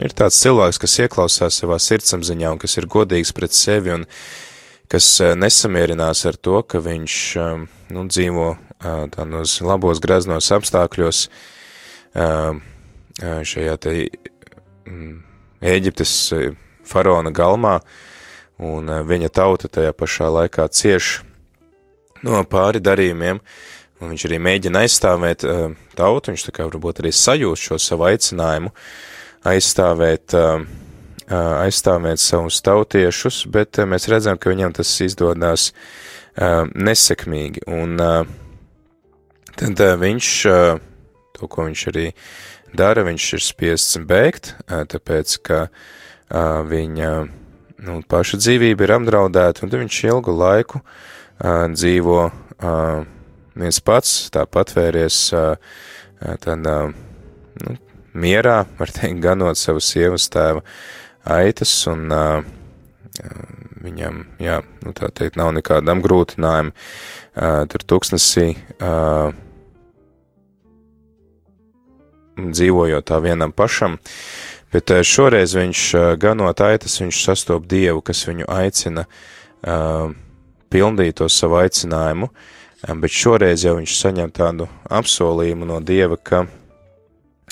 [0.00, 4.08] ir tāds cilvēks, kas ieklausās savā sirdsapziņā un kas ir godīgs pret sevi un
[4.88, 7.22] kas nesamierinās ar to, ka viņš
[7.92, 11.26] nu, dzīvo tādos labos, graznos apstākļos
[13.22, 13.92] šajā te
[14.88, 15.20] mm,
[15.62, 16.12] Ēģiptes
[16.90, 17.76] faraona galmā,
[18.58, 21.20] un viņa tauta tajā pašā laikā cieš
[22.26, 23.38] no pāri darījumiem,
[24.02, 25.46] un viņš arī mēģina aizstāvēt
[25.98, 28.72] tautu, viņš tā kā varbūt arī sajūst šo savu aicinājumu,
[29.52, 30.34] aizstāvēt,
[31.30, 35.70] aizstāvēt savus tautiešus, bet mēs redzam, ka viņam tas izdodas
[36.74, 37.98] nesekmīgi, un
[39.58, 40.30] tad viņš,
[41.36, 42.08] to, ko viņš arī
[42.76, 45.66] dara, viņš ir spiests bēgt, tāpēc, ka
[46.68, 47.12] viņa
[47.82, 50.82] nu, paša dzīvība ir apdraudēta, un tad viņš ilgu laiku
[51.74, 52.18] dzīvo
[53.58, 55.18] viens pats, tā patvēries
[56.44, 56.76] tādā,
[57.62, 57.76] nu,
[58.12, 60.62] mierā, var teikt, ganot savu sievas tēva
[61.28, 62.08] aitas, un
[63.82, 66.72] viņam, jā, nu tā teikt, nav nekāda apgrūtinājuma
[67.72, 68.46] tur tūkstnesī
[72.36, 73.98] dzīvojot tā vienam pašam,
[74.72, 75.84] bet šoreiz viņš
[76.20, 79.06] ganot aitas, viņš sastop Dievu, kas viņu aicina
[80.72, 82.30] pildīt to savu aicinājumu,
[83.02, 86.46] bet šoreiz jau viņš saņem tādu apsolījumu no Dieva, ka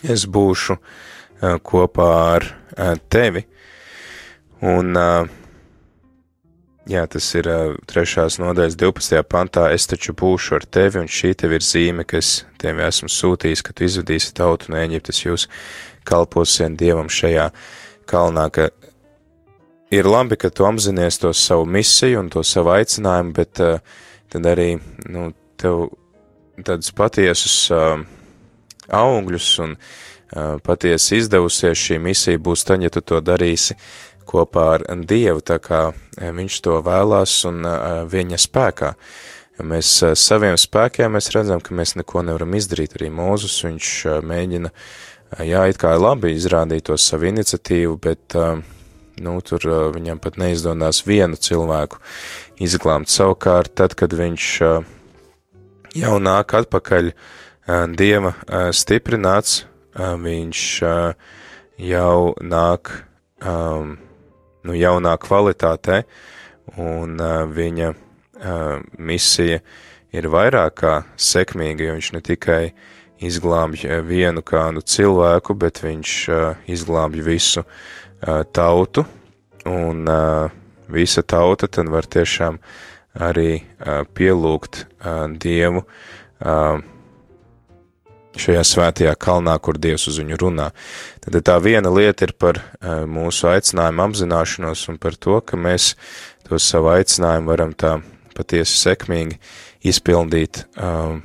[0.02, 0.78] es būšu
[1.64, 2.48] kopā ar
[3.12, 3.44] tevi,
[4.60, 4.96] un
[6.88, 9.20] Jā, tas ir uh, trešās nodaļas 12.
[9.28, 9.66] pantā.
[9.74, 13.74] Es taču būšu ar tevi, un šī tev ir zīme, kas tevi esmu sūtījis, ka
[13.76, 15.46] tu izvadīsi tautu no Eģiptes, jūs
[16.08, 17.50] kalposiet Dievam šajā
[18.08, 18.70] kalnā, ka
[19.92, 24.00] ir labi, ka tu apzinies to savu misiju un to savu aicinājumu, bet uh,
[24.32, 24.72] tad arī,
[25.12, 25.90] nu, tev
[26.64, 28.00] tādus patiesus uh,
[28.88, 33.76] augļus un uh, patiesi izdevusies šī misija būs tad, ja tu to darīsi
[34.30, 37.76] kopā ar Dievu, tā kā e, viņš to vēlās un e,
[38.10, 38.92] viņa spēkā.
[39.66, 42.94] Mēs e, saviem spēkiem mēs redzam, ka mēs neko nevaram izdarīt.
[42.98, 43.90] Arī Mūzus viņš
[44.26, 44.72] mēģina,
[45.46, 48.38] jā, it kā labi izrādīt to savu iniciatīvu, bet,
[49.20, 52.00] nu, tur viņam pat neizdodas vienu cilvēku
[52.62, 53.12] izglābt.
[53.12, 54.48] Savukārt, tad, kad viņš
[56.00, 57.12] jau nāk atpakaļ
[57.94, 58.32] Dieva
[58.74, 59.64] stiprināts,
[59.94, 60.62] viņš
[61.80, 62.90] jau nāk
[63.44, 63.98] um,
[64.66, 66.02] nu, jaunā kvalitātē,
[66.78, 69.60] un uh, viņa uh, misija
[70.14, 72.62] ir vairāk kā sekmīga, jo viņš ne tikai
[73.20, 79.04] izglābj vienu kādu cilvēku, bet viņš uh, izglābj visu uh, tautu,
[79.68, 80.52] un uh,
[80.90, 82.58] visa tauta tad var tiešām
[83.20, 86.80] arī uh, pielūgt uh, Dievu, uh,
[88.38, 90.70] šajā svētajā kalnā, kur Dievs uz viņu runā.
[91.24, 95.94] Tad tā viena lieta ir par uh, mūsu aicinājumu apzināšanos un par to, ka mēs
[96.46, 97.98] to savu aicinājumu varam tā
[98.36, 99.40] patiesi sekmīgi
[99.90, 101.22] izpildīt um,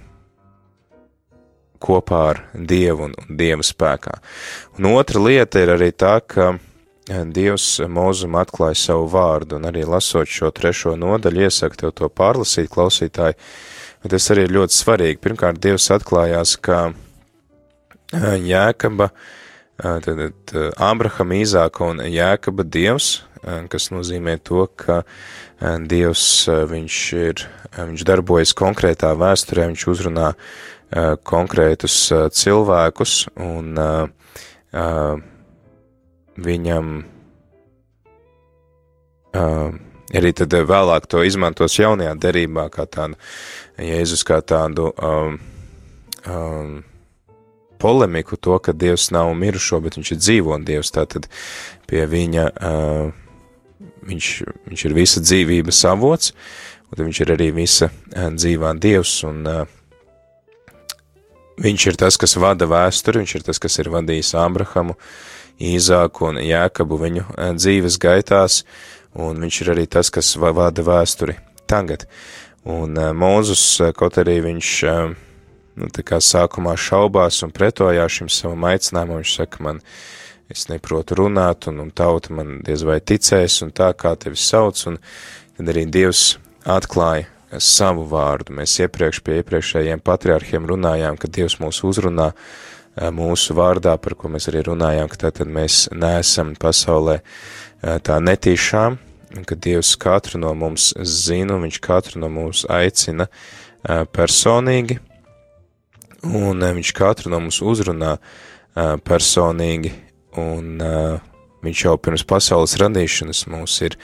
[1.86, 4.18] kopā ar Dievu un, un Dieva spēkā.
[4.80, 6.56] Un otra lieta ir arī tā, ka
[7.06, 12.72] Dievs mūzum atklāja savu vārdu, un arī lasot šo trešo nodaļu, iesaku tev to pārlasīt,
[12.74, 13.38] klausītāji,
[14.06, 15.18] bet tas arī ir ļoti svarīgi.
[15.18, 16.92] Pirmkārt, Dievs atklājās, ka
[18.14, 19.10] Jēkaba,
[19.82, 23.24] tad Ābrahama, Īzāka un Jēkaba Dievs,
[23.74, 25.02] kas nozīmē to, ka
[25.90, 26.28] Dievs,
[26.70, 27.48] viņš ir,
[27.80, 30.30] viņš darbojas konkrētā vēsturē, viņš uzrunā
[31.26, 31.98] konkrētus
[32.38, 33.74] cilvēkus un
[36.46, 36.96] viņam
[40.16, 43.18] arī tad vēlāk to izmantos jaunajā derībā kā tādu,
[43.82, 45.40] Jēzus kā tādu um,
[46.28, 46.84] um,
[47.78, 51.28] polemiku to, ka Dievs nav mirušo, bet viņš ir dzīvo un Dievs tātad
[51.90, 53.12] pie viņa, uh,
[54.08, 54.32] viņš,
[54.70, 56.34] viņš ir visa dzīvības avots,
[56.92, 59.64] un viņš ir arī visa uh, dzīvā Dievs, un uh,
[61.62, 64.98] viņš ir tas, kas vada vēsturi, viņš ir tas, kas ir vadījis Abrahamu,
[65.56, 68.64] Īzāku un Jēkabu viņu uh, dzīves gaitās,
[69.16, 72.08] un viņš ir arī tas, kas vada vēsturi tagad.
[72.66, 73.64] Un uh, Mūzus,
[73.94, 75.16] kaut arī viņš uh,
[75.78, 79.82] nu, sākumā šaubās un pretojās šim savam aicinājumam, viņš saka, man,
[80.50, 84.82] es neprotu runāt, un, un tauta man diez vai ticēs, un tā kā tevi sauc,
[84.90, 85.00] un
[85.58, 86.36] tad arī Dievs
[86.66, 87.30] atklāja
[87.62, 88.56] savu vārdu.
[88.58, 92.32] Mēs iepriekš pie iepriekšējiem patriarchiem runājām, ka Dievs mūs uzrunā
[93.16, 97.20] mūsu vārdā, par ko mēs arī runājām, ka tātad mēs neesam pasaulē
[97.82, 98.98] tā netīšām,
[99.46, 103.28] ka Dievs katru no mums zina, un viņš katru no mums aicina
[103.86, 105.00] personīgi,
[106.26, 108.16] un viņš katru no mums uzrunā
[109.06, 109.94] personīgi,
[110.42, 110.82] un
[111.66, 113.98] viņš jau pirms pasaules radīšanas mūs ir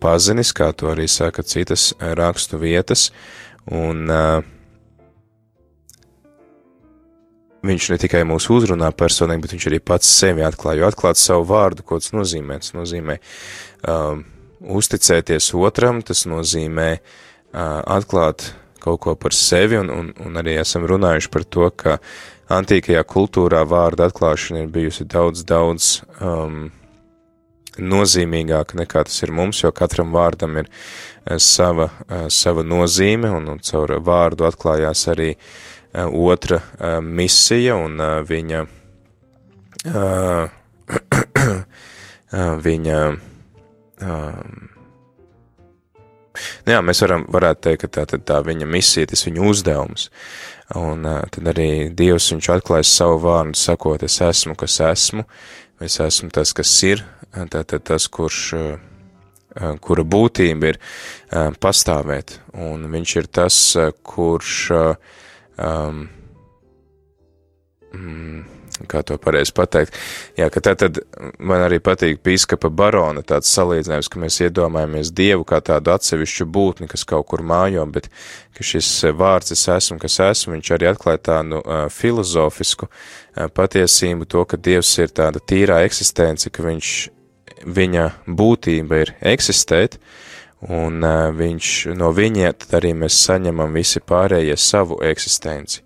[0.00, 3.10] pazinis, kā to arī saka citas rakstu vietas,
[3.68, 4.08] un
[7.68, 11.46] viņš ne tikai mūs uzrunā personīgi, bet viņš arī pats sevi atklāja, jo atklāt savu
[11.48, 13.18] vārdu, ko tas nozīmē, tas nozīmē
[13.88, 14.24] um,
[14.60, 16.90] uzticēties otram, tas nozīmē
[17.52, 18.52] atklāt
[18.82, 21.98] kaut ko par sevi, un, un, un arī esam runājuši par to, ka
[22.52, 26.68] antīkajā kultūrā vārda atklāšana ir bijusi daudz, daudz um,
[27.78, 30.70] nozīmīgāka nekā tas ir mums, jo katram vārdam ir
[31.42, 31.90] sava,
[32.32, 35.30] sava nozīme, un, un caur vārdu atklājās arī
[35.94, 36.60] otra
[37.04, 38.64] misija, un viņa,
[42.68, 42.98] viņa,
[46.66, 50.08] Nu jā, mēs varam, varētu teikt, ka tā, tā, tā viņa misija, tas viņa uzdevums.
[50.78, 55.24] Un tad arī Dievs viņš atklājas savu vārdu, sakot, es esmu, kas esmu,
[55.84, 58.42] es esmu tas, kas ir, tātad tas, kurš,
[59.84, 60.80] kura būtība ir
[61.62, 63.56] pastāvēt, un viņš ir tas,
[64.06, 64.54] kurš,
[65.56, 66.04] um,
[67.96, 69.96] mm, kā to pareizi pateikt,
[70.38, 71.00] jā, ka tā tad
[71.38, 76.90] man arī patīk pīskapa barona tāds salīdzinājums, ka mēs iedomājamies Dievu kā tādu atsevišķu būtni,
[76.90, 78.10] kas kaut kur mājo, bet
[78.56, 84.28] ka šis vārds es esmu, kas esmu, viņš arī atklāja tādu uh, filozofisku uh, patiesību,
[84.30, 86.96] to, ka Dievs ir tāda tīrā eksistence, ka viņš
[87.66, 89.98] viņa būtība ir eksistēt,
[90.68, 95.82] un uh, viņš no viņa tad arī mēs saņemam visi pārējie savu eksistenci.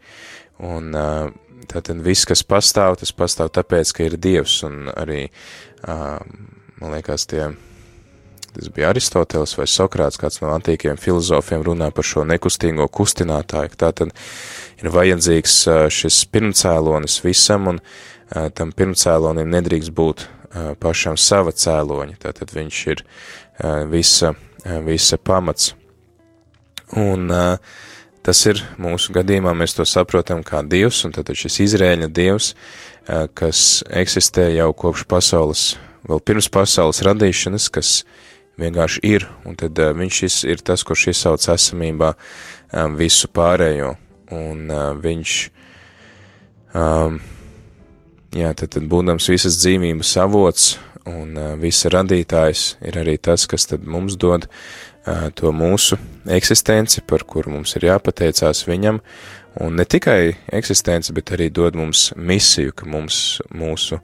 [0.63, 1.33] Un uh,
[1.71, 5.27] tātad viss, kas pastāv, tas pastāv tāpēc, ka ir Dievs, un arī,
[5.87, 6.19] uh,
[6.81, 7.51] man liekas, tie,
[8.53, 13.83] tas bija Aristoteles vai Sokrāts, kāds no antīkiem filozofiem runā par šo nekustīgo kustinātāju, ka
[13.87, 14.15] tātad
[14.83, 20.29] ir vajadzīgs uh, šis pirmcēlonis visam, un uh, tam pirmcēlonim nedrīkst būt
[20.85, 23.03] pašam sava cēloņa, tātad viņš ir
[23.89, 24.35] visa,
[24.85, 25.71] visa pamats.
[27.01, 27.33] Un
[28.27, 32.53] tas ir mūsu gadījumā, mēs to saprotam kā Dievs, un tātad šis Izrēļa Dievs,
[33.39, 35.65] kas eksistē jau kopš pasaules,
[36.09, 37.95] vēl pirms pasaules radīšanas, kas
[38.61, 42.13] vienkārši ir, un tad viņš ir tas, kurš izsauc esamībā
[42.99, 43.97] visu pārējo,
[44.33, 45.37] un viņš
[48.33, 50.71] Jā, tad, tad būdams visas dzīvības avots
[51.09, 54.47] un visa radītājs ir arī tas, kas tad mums dod
[55.05, 55.99] to mūsu
[56.31, 59.01] eksistenci, par kuru mums ir jāpateicās viņam,
[59.63, 63.99] un ne tikai eksistenci, bet arī dod mums misiju, ka mums mūsu,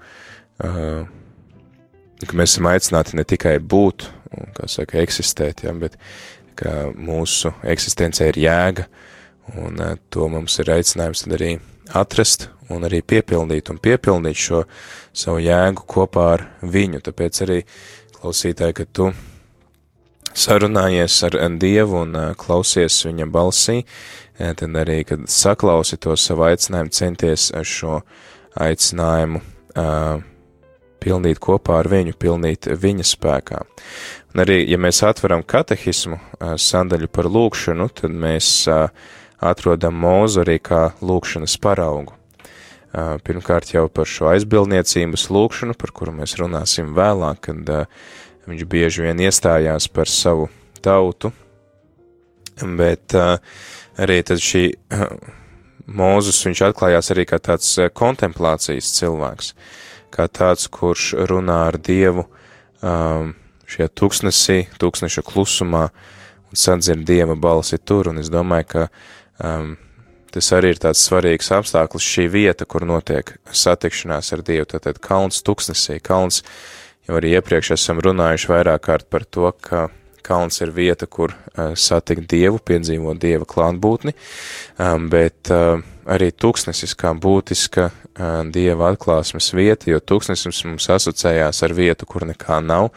[0.59, 5.95] ka mēs esam aicināti ne tikai būt, un, kā saka, eksistēt, ja, bet
[6.59, 8.89] ka mūsu eksistencē ir jēga,
[9.57, 9.79] un
[10.11, 11.55] to mums ir aicinājums tad arī
[11.97, 14.65] atrast un arī piepildīt un piepildīt šo
[15.17, 17.01] savu jēgu kopā ar viņu.
[17.07, 17.63] Tāpēc arī
[18.19, 19.09] klausītāji, ka tu
[20.39, 23.83] sarunājies ar Dievu un klausies viņa balsī,
[24.39, 28.01] tad arī, kad saklausi to savu aicinājumu, centies šo
[28.59, 30.23] aicinājumu uh,
[31.03, 33.63] pildīt kopā ar viņu, pildīt viņa spēkā.
[34.35, 38.89] Un arī, ja mēs atveram katehismu uh, sadaļu par lūkšanu, tad mēs uh,
[39.39, 42.15] atrodam mūzu arī kā lūkšanas paraugu.
[43.23, 47.69] Pirmkārt jau par šo aizbildniecības lūkšanu, par kuru mēs runāsim vēlāk, kad
[48.49, 50.49] viņš bieži vien iestājās par savu
[50.85, 51.33] tautu,
[52.79, 54.65] bet arī tad šī
[55.89, 59.55] Mūzus viņš atklājās arī kā tāds kontemplācijas cilvēks,
[60.13, 62.27] kā tāds, kurš runā ar Dievu
[63.69, 65.89] šajā tūkstnesī, tūkstneša klusumā
[66.49, 68.85] un sadzird Dieva balsi tur, un es domāju, ka
[69.45, 69.75] um,
[70.33, 75.43] tas arī ir tāds svarīgs apstākļus, šī vieta, kur notiek satikšanās ar Dievu, tātad kalns
[75.45, 76.43] tuksnesī, kalns,
[77.09, 79.89] jau arī iepriekš esam runājuši vairāk kārt par to, ka
[80.29, 84.13] kalns ir vieta, kur uh, satikt Dievu, piedzīvot Dieva klātbūtni,
[84.77, 87.91] um, bet uh, arī tūkstnesis kā būtiska
[88.51, 92.89] Dieva atklāsmes vieta, jo tūkstnesis mums asociējās ar vietu, kur nekā nav,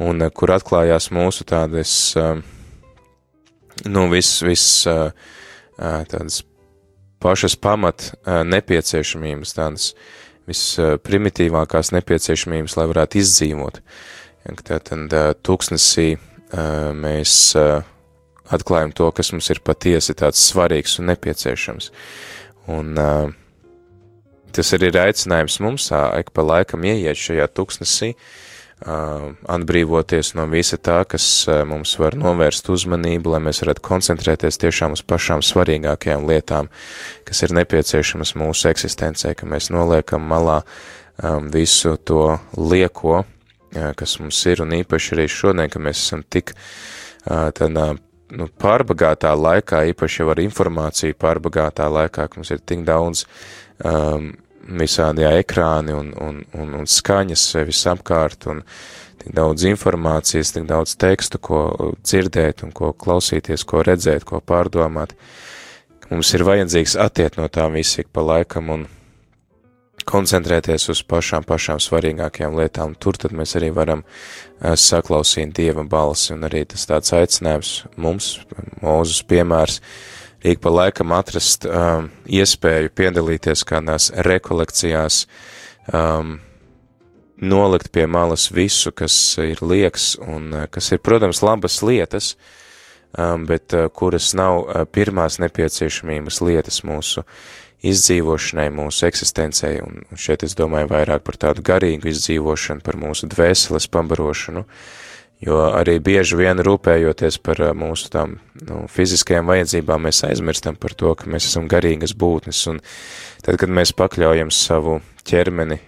[0.00, 1.92] un kur atklājās mūsu tādas,
[3.84, 4.86] nu, viss, viss,
[5.76, 6.38] tādas
[7.20, 9.90] pašas pamat nepieciešamības, tādas
[10.46, 13.80] visprimitīvākās nepieciešamības, lai varētu izdzīvot.
[14.66, 15.14] Tātad
[15.46, 16.08] tūkstnesī
[16.96, 17.34] mēs
[18.46, 21.90] atklājam to, kas mums ir patiesi tāds svarīgs un nepieciešams.
[22.70, 22.94] Un
[24.54, 28.45] tas arī ir aicinājums mums, ik pa laikam ieiet šajā tuksnesī, uh,
[28.84, 31.24] atbrīvoties no visa tā, kas
[31.68, 36.68] mums var novērst uzmanību, lai mēs varētu koncentrēties tiešām uz pašām svarīgākajām lietām,
[37.24, 40.60] kas ir nepieciešamas mūsu eksistencē, ka mēs noliekam malā
[41.52, 43.24] visu to lieko,
[43.72, 46.52] kas mums ir, un īpaši arī šodien, ka mēs esam tik
[47.24, 47.94] tādā
[48.36, 53.24] nu, pārbagātā laikā, īpaši jau ar informāciju pārbagātā laikā, ka mums ir tik daudz
[53.80, 54.34] um,
[54.66, 58.62] visādajā ekrāni un, un, un, un skaņas sevis apkārt un
[59.22, 61.60] tik daudz informācijas, tik daudz tekstu, ko
[62.02, 65.16] dzirdēt un ko klausīties, ko redzēt, ko pārdomāt.
[66.10, 68.86] Mums ir vajadzīgs attiet no tā visi pa laikam un
[70.06, 72.94] koncentrēties uz pašām, pašām svarīgākajām lietām.
[72.94, 78.36] Tur tad mēs arī varam uh, saklausīt Dieva balsi, un arī tas tāds aicinājums mums,
[78.82, 79.80] Mūzus piemērs,
[80.46, 85.24] ik pa laikam atrast um, iespēju piedalīties kādās rekolekcijās,
[85.92, 86.38] um,
[87.36, 92.34] nolikt pie malas visu, kas ir lieks un uh, kas ir, protams, labas lietas,
[93.18, 97.26] um, bet uh, kuras nav uh, pirmās nepieciešamības lietas mūsu
[97.86, 103.88] izdzīvošanai, mūsu eksistencei, un šeit es domāju vairāk par tādu garīgu izdzīvošanu, par mūsu dvēseles
[103.92, 104.64] pabarošanu,
[105.44, 111.12] jo arī bieži vien rūpējoties par mūsu tām nu, fiziskajām vajadzībām, mēs aizmirstam par to,
[111.18, 112.80] ka mēs esam garīgas būtnes, un
[113.44, 115.80] tad, kad mēs pakļaujam savu ķermeni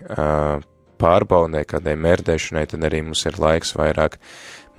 [0.98, 4.18] pārbaudē, kādai mērdēšanai, tad arī mums ir laiks vairāk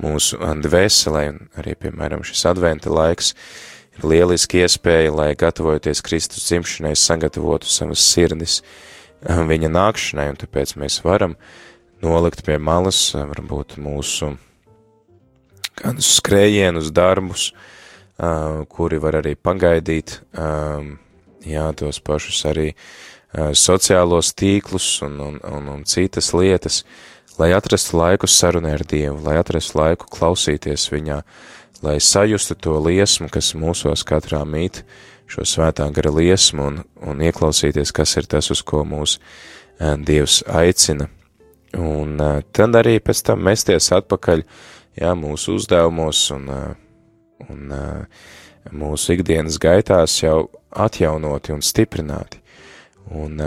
[0.04, 3.34] mūsu dvēselē, un arī, piemēram, šis adventa laiks,
[4.04, 8.62] lieliski iespēja, lai gatavojoties Kristus dzimšanai, sagatavotu savas sirdis
[9.24, 11.36] viņa nākšanai, un tāpēc mēs varam
[12.04, 14.38] nolikt pie malas, varbūt mūsu
[15.82, 20.20] kādus skrējienus, darbus, uh, kuri var arī pagaidīt,
[21.50, 26.84] jā, tos pašus arī uh, sociālos tīklus un, un, un, un citas lietas,
[27.40, 32.76] lai atrastu laiku sarunai ar Dievu, lai atrastu laiku klausīties viņā, uh, lai sajustu to
[32.80, 34.84] liesmu, kas mūsos katrā mīt,
[35.30, 40.42] šo svētā gara liesmu un, un ieklausīties, kas ir tas, uz ko mūs uh, Dievs
[40.48, 41.10] aicina.
[41.78, 44.44] Un uh, tad arī pēc tam mesties atpakaļ,
[45.00, 47.74] jā, mūsu uzdevumos un, uh, un
[48.76, 52.42] mūsu ikdienas gaitās jau atjaunoti un stiprināti.
[53.10, 53.40] Un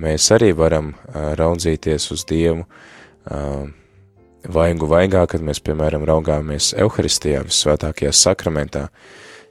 [0.00, 2.64] mēs arī varam raudzīties uz Dievu,
[4.48, 8.86] vaigu vaigā, kad mēs, piemēram, raugāmies Euharistijā, visvētākajā sakramentā.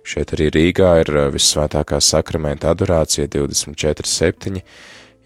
[0.10, 4.64] Šeit arī Rīgā ir visvētākā sakramenta adorācija 24.7.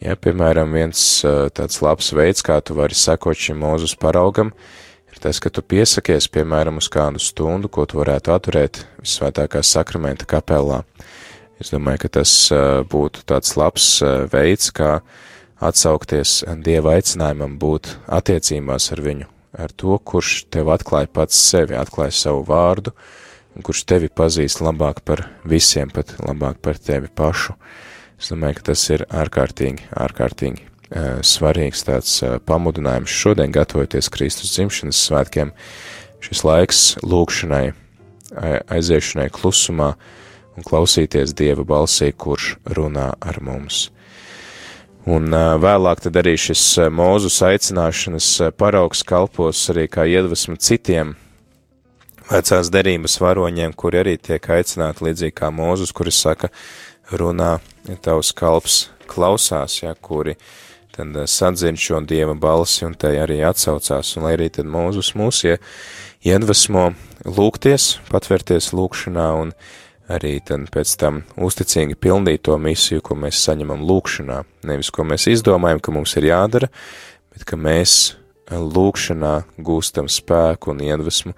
[0.04, 1.24] Ja, piemēram, viens
[1.56, 4.83] tāds labs veids, kā tu vari sekot šim mūzus paraugam, ir
[5.24, 10.84] tas, ka tu piesakies, piemēram, uz kādu stundu, ko tu varētu atturēt visvētākā sakramenta kapelā.
[11.64, 12.34] Es domāju, ka tas
[12.92, 13.88] būtu tāds labs
[14.34, 14.98] veids, kā
[15.64, 22.16] atsaukties Dieva aicinājumam būt attiecībās ar viņu ar to, kurš tev atklāja pats sevi, atklāja
[22.18, 22.94] savu vārdu,
[23.54, 27.56] un kurš tevi pazīst labāk par visiem, pat labāk par tevi pašu.
[28.20, 30.73] Es domāju, ka tas ir ārkārtīgi, ārkārtīgi
[31.26, 35.54] svarīgs tāds uh, pamudinājums šodien, gatavoties Kristus dzimšanas svētkiem,
[36.24, 37.74] šis laiks lūkšanai,
[38.74, 39.94] aiziešanai klusumā
[40.58, 43.90] un klausīties Dieva balsī, kurš runā ar mums.
[45.04, 46.64] Un vēlāk tad arī šis
[46.94, 51.18] mūzus aicināšanas paraugs kalpos arī kā iedvesmu citiem
[52.30, 56.50] vecās derības varoņiem, kuri arī tiek aicināti līdzīgi kā mūzus, kuri saka,
[57.12, 57.58] runā,
[57.90, 58.78] ja tavs kalps
[59.12, 60.38] klausās, ja, kuri
[60.94, 65.44] tad sadzina šo dieva balsi un tai arī atsaucās, un lai arī tad mūzus mūs
[65.46, 65.58] ja,
[66.26, 66.92] iedvesmo
[67.26, 69.54] lūgties, patvērties lūkšanā un
[70.12, 74.42] arī tad pēc tam uzticīgi pildīt to misiju, ko mēs saņemam lūkšanā.
[74.70, 76.70] Nevis, ko mēs izdomājam, ka mums ir jādara,
[77.34, 78.16] bet ka mēs
[78.52, 81.34] lūkšanā gūstam spēku un iedvesmu,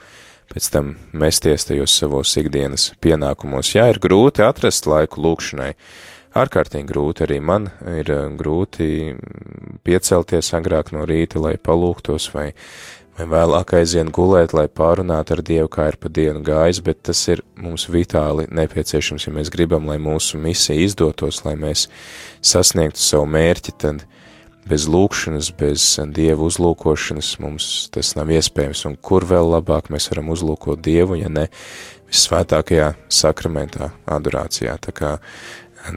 [0.52, 3.74] pēc tam mesties tajos savos ikdienas pienākumos.
[3.76, 5.74] Jā, ir grūti atrast laiku lūkšanai.
[6.36, 7.24] Ārkārtīgi grūti.
[7.26, 9.16] Arī man ir grūti
[9.88, 12.52] piecelties agrāk no rīta, lai palūgtos vai
[13.16, 17.22] vai vēlāk aizien gulēt, lai pārunātu ar Dievu, kā ir pa dienu gājis, bet tas
[17.32, 21.88] ir mums vitāli nepieciešams, ja mēs gribam, lai mūsu misija izdotos, lai mēs
[22.44, 24.04] sasniegtu savu mērķi, tad
[24.68, 30.34] bez lūkšanas, bez Dieva uzlūkošanas mums tas nav iespējams, un kur vēl labāk mēs varam
[30.36, 31.48] uzlūkot Dievu, ja ne
[32.12, 35.16] vissvētākajā sakramentā adorācijā, tā kā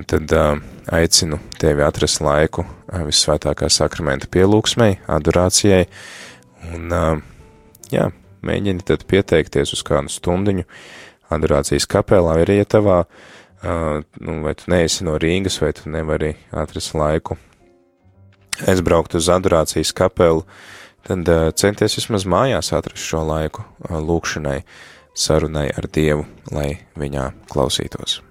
[0.09, 0.55] tad uh,
[0.93, 5.86] aicinu tevi atrast laiku uh, vissvētākā sakramenta pielūgsmei, adorācijai,
[6.66, 6.93] Un,
[7.93, 8.09] jā,
[8.47, 10.66] mēģini tad pieteikties uz kādu stundiņu,
[11.34, 15.93] adorācijas kapelā, vai arī, ja tavā, uh, nu, vai tu neesi no Rīgas, vai tu
[15.93, 17.39] nevari atrast laiku
[18.68, 20.45] aizbraukt uz adorācijas kapelu,
[21.07, 24.62] tad uh, centies vismaz mājās atrast šo laiku uh, lūkšanai,
[25.18, 28.22] sarunai ar Dievu, lai viņā klausītos.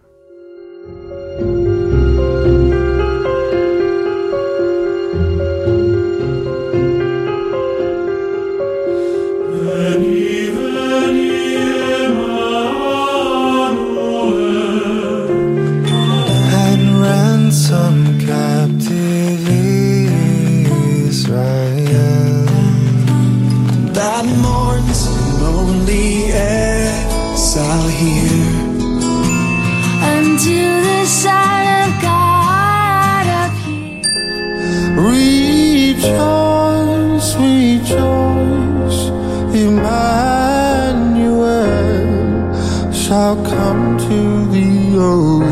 [43.27, 44.19] Shall come to
[44.53, 45.43] thee, O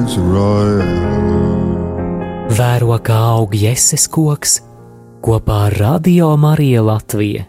[0.00, 0.80] Israel.
[2.56, 4.56] Vēro kā aug jēzus koks
[5.24, 7.44] kopā ar Radio Mariju Latviju.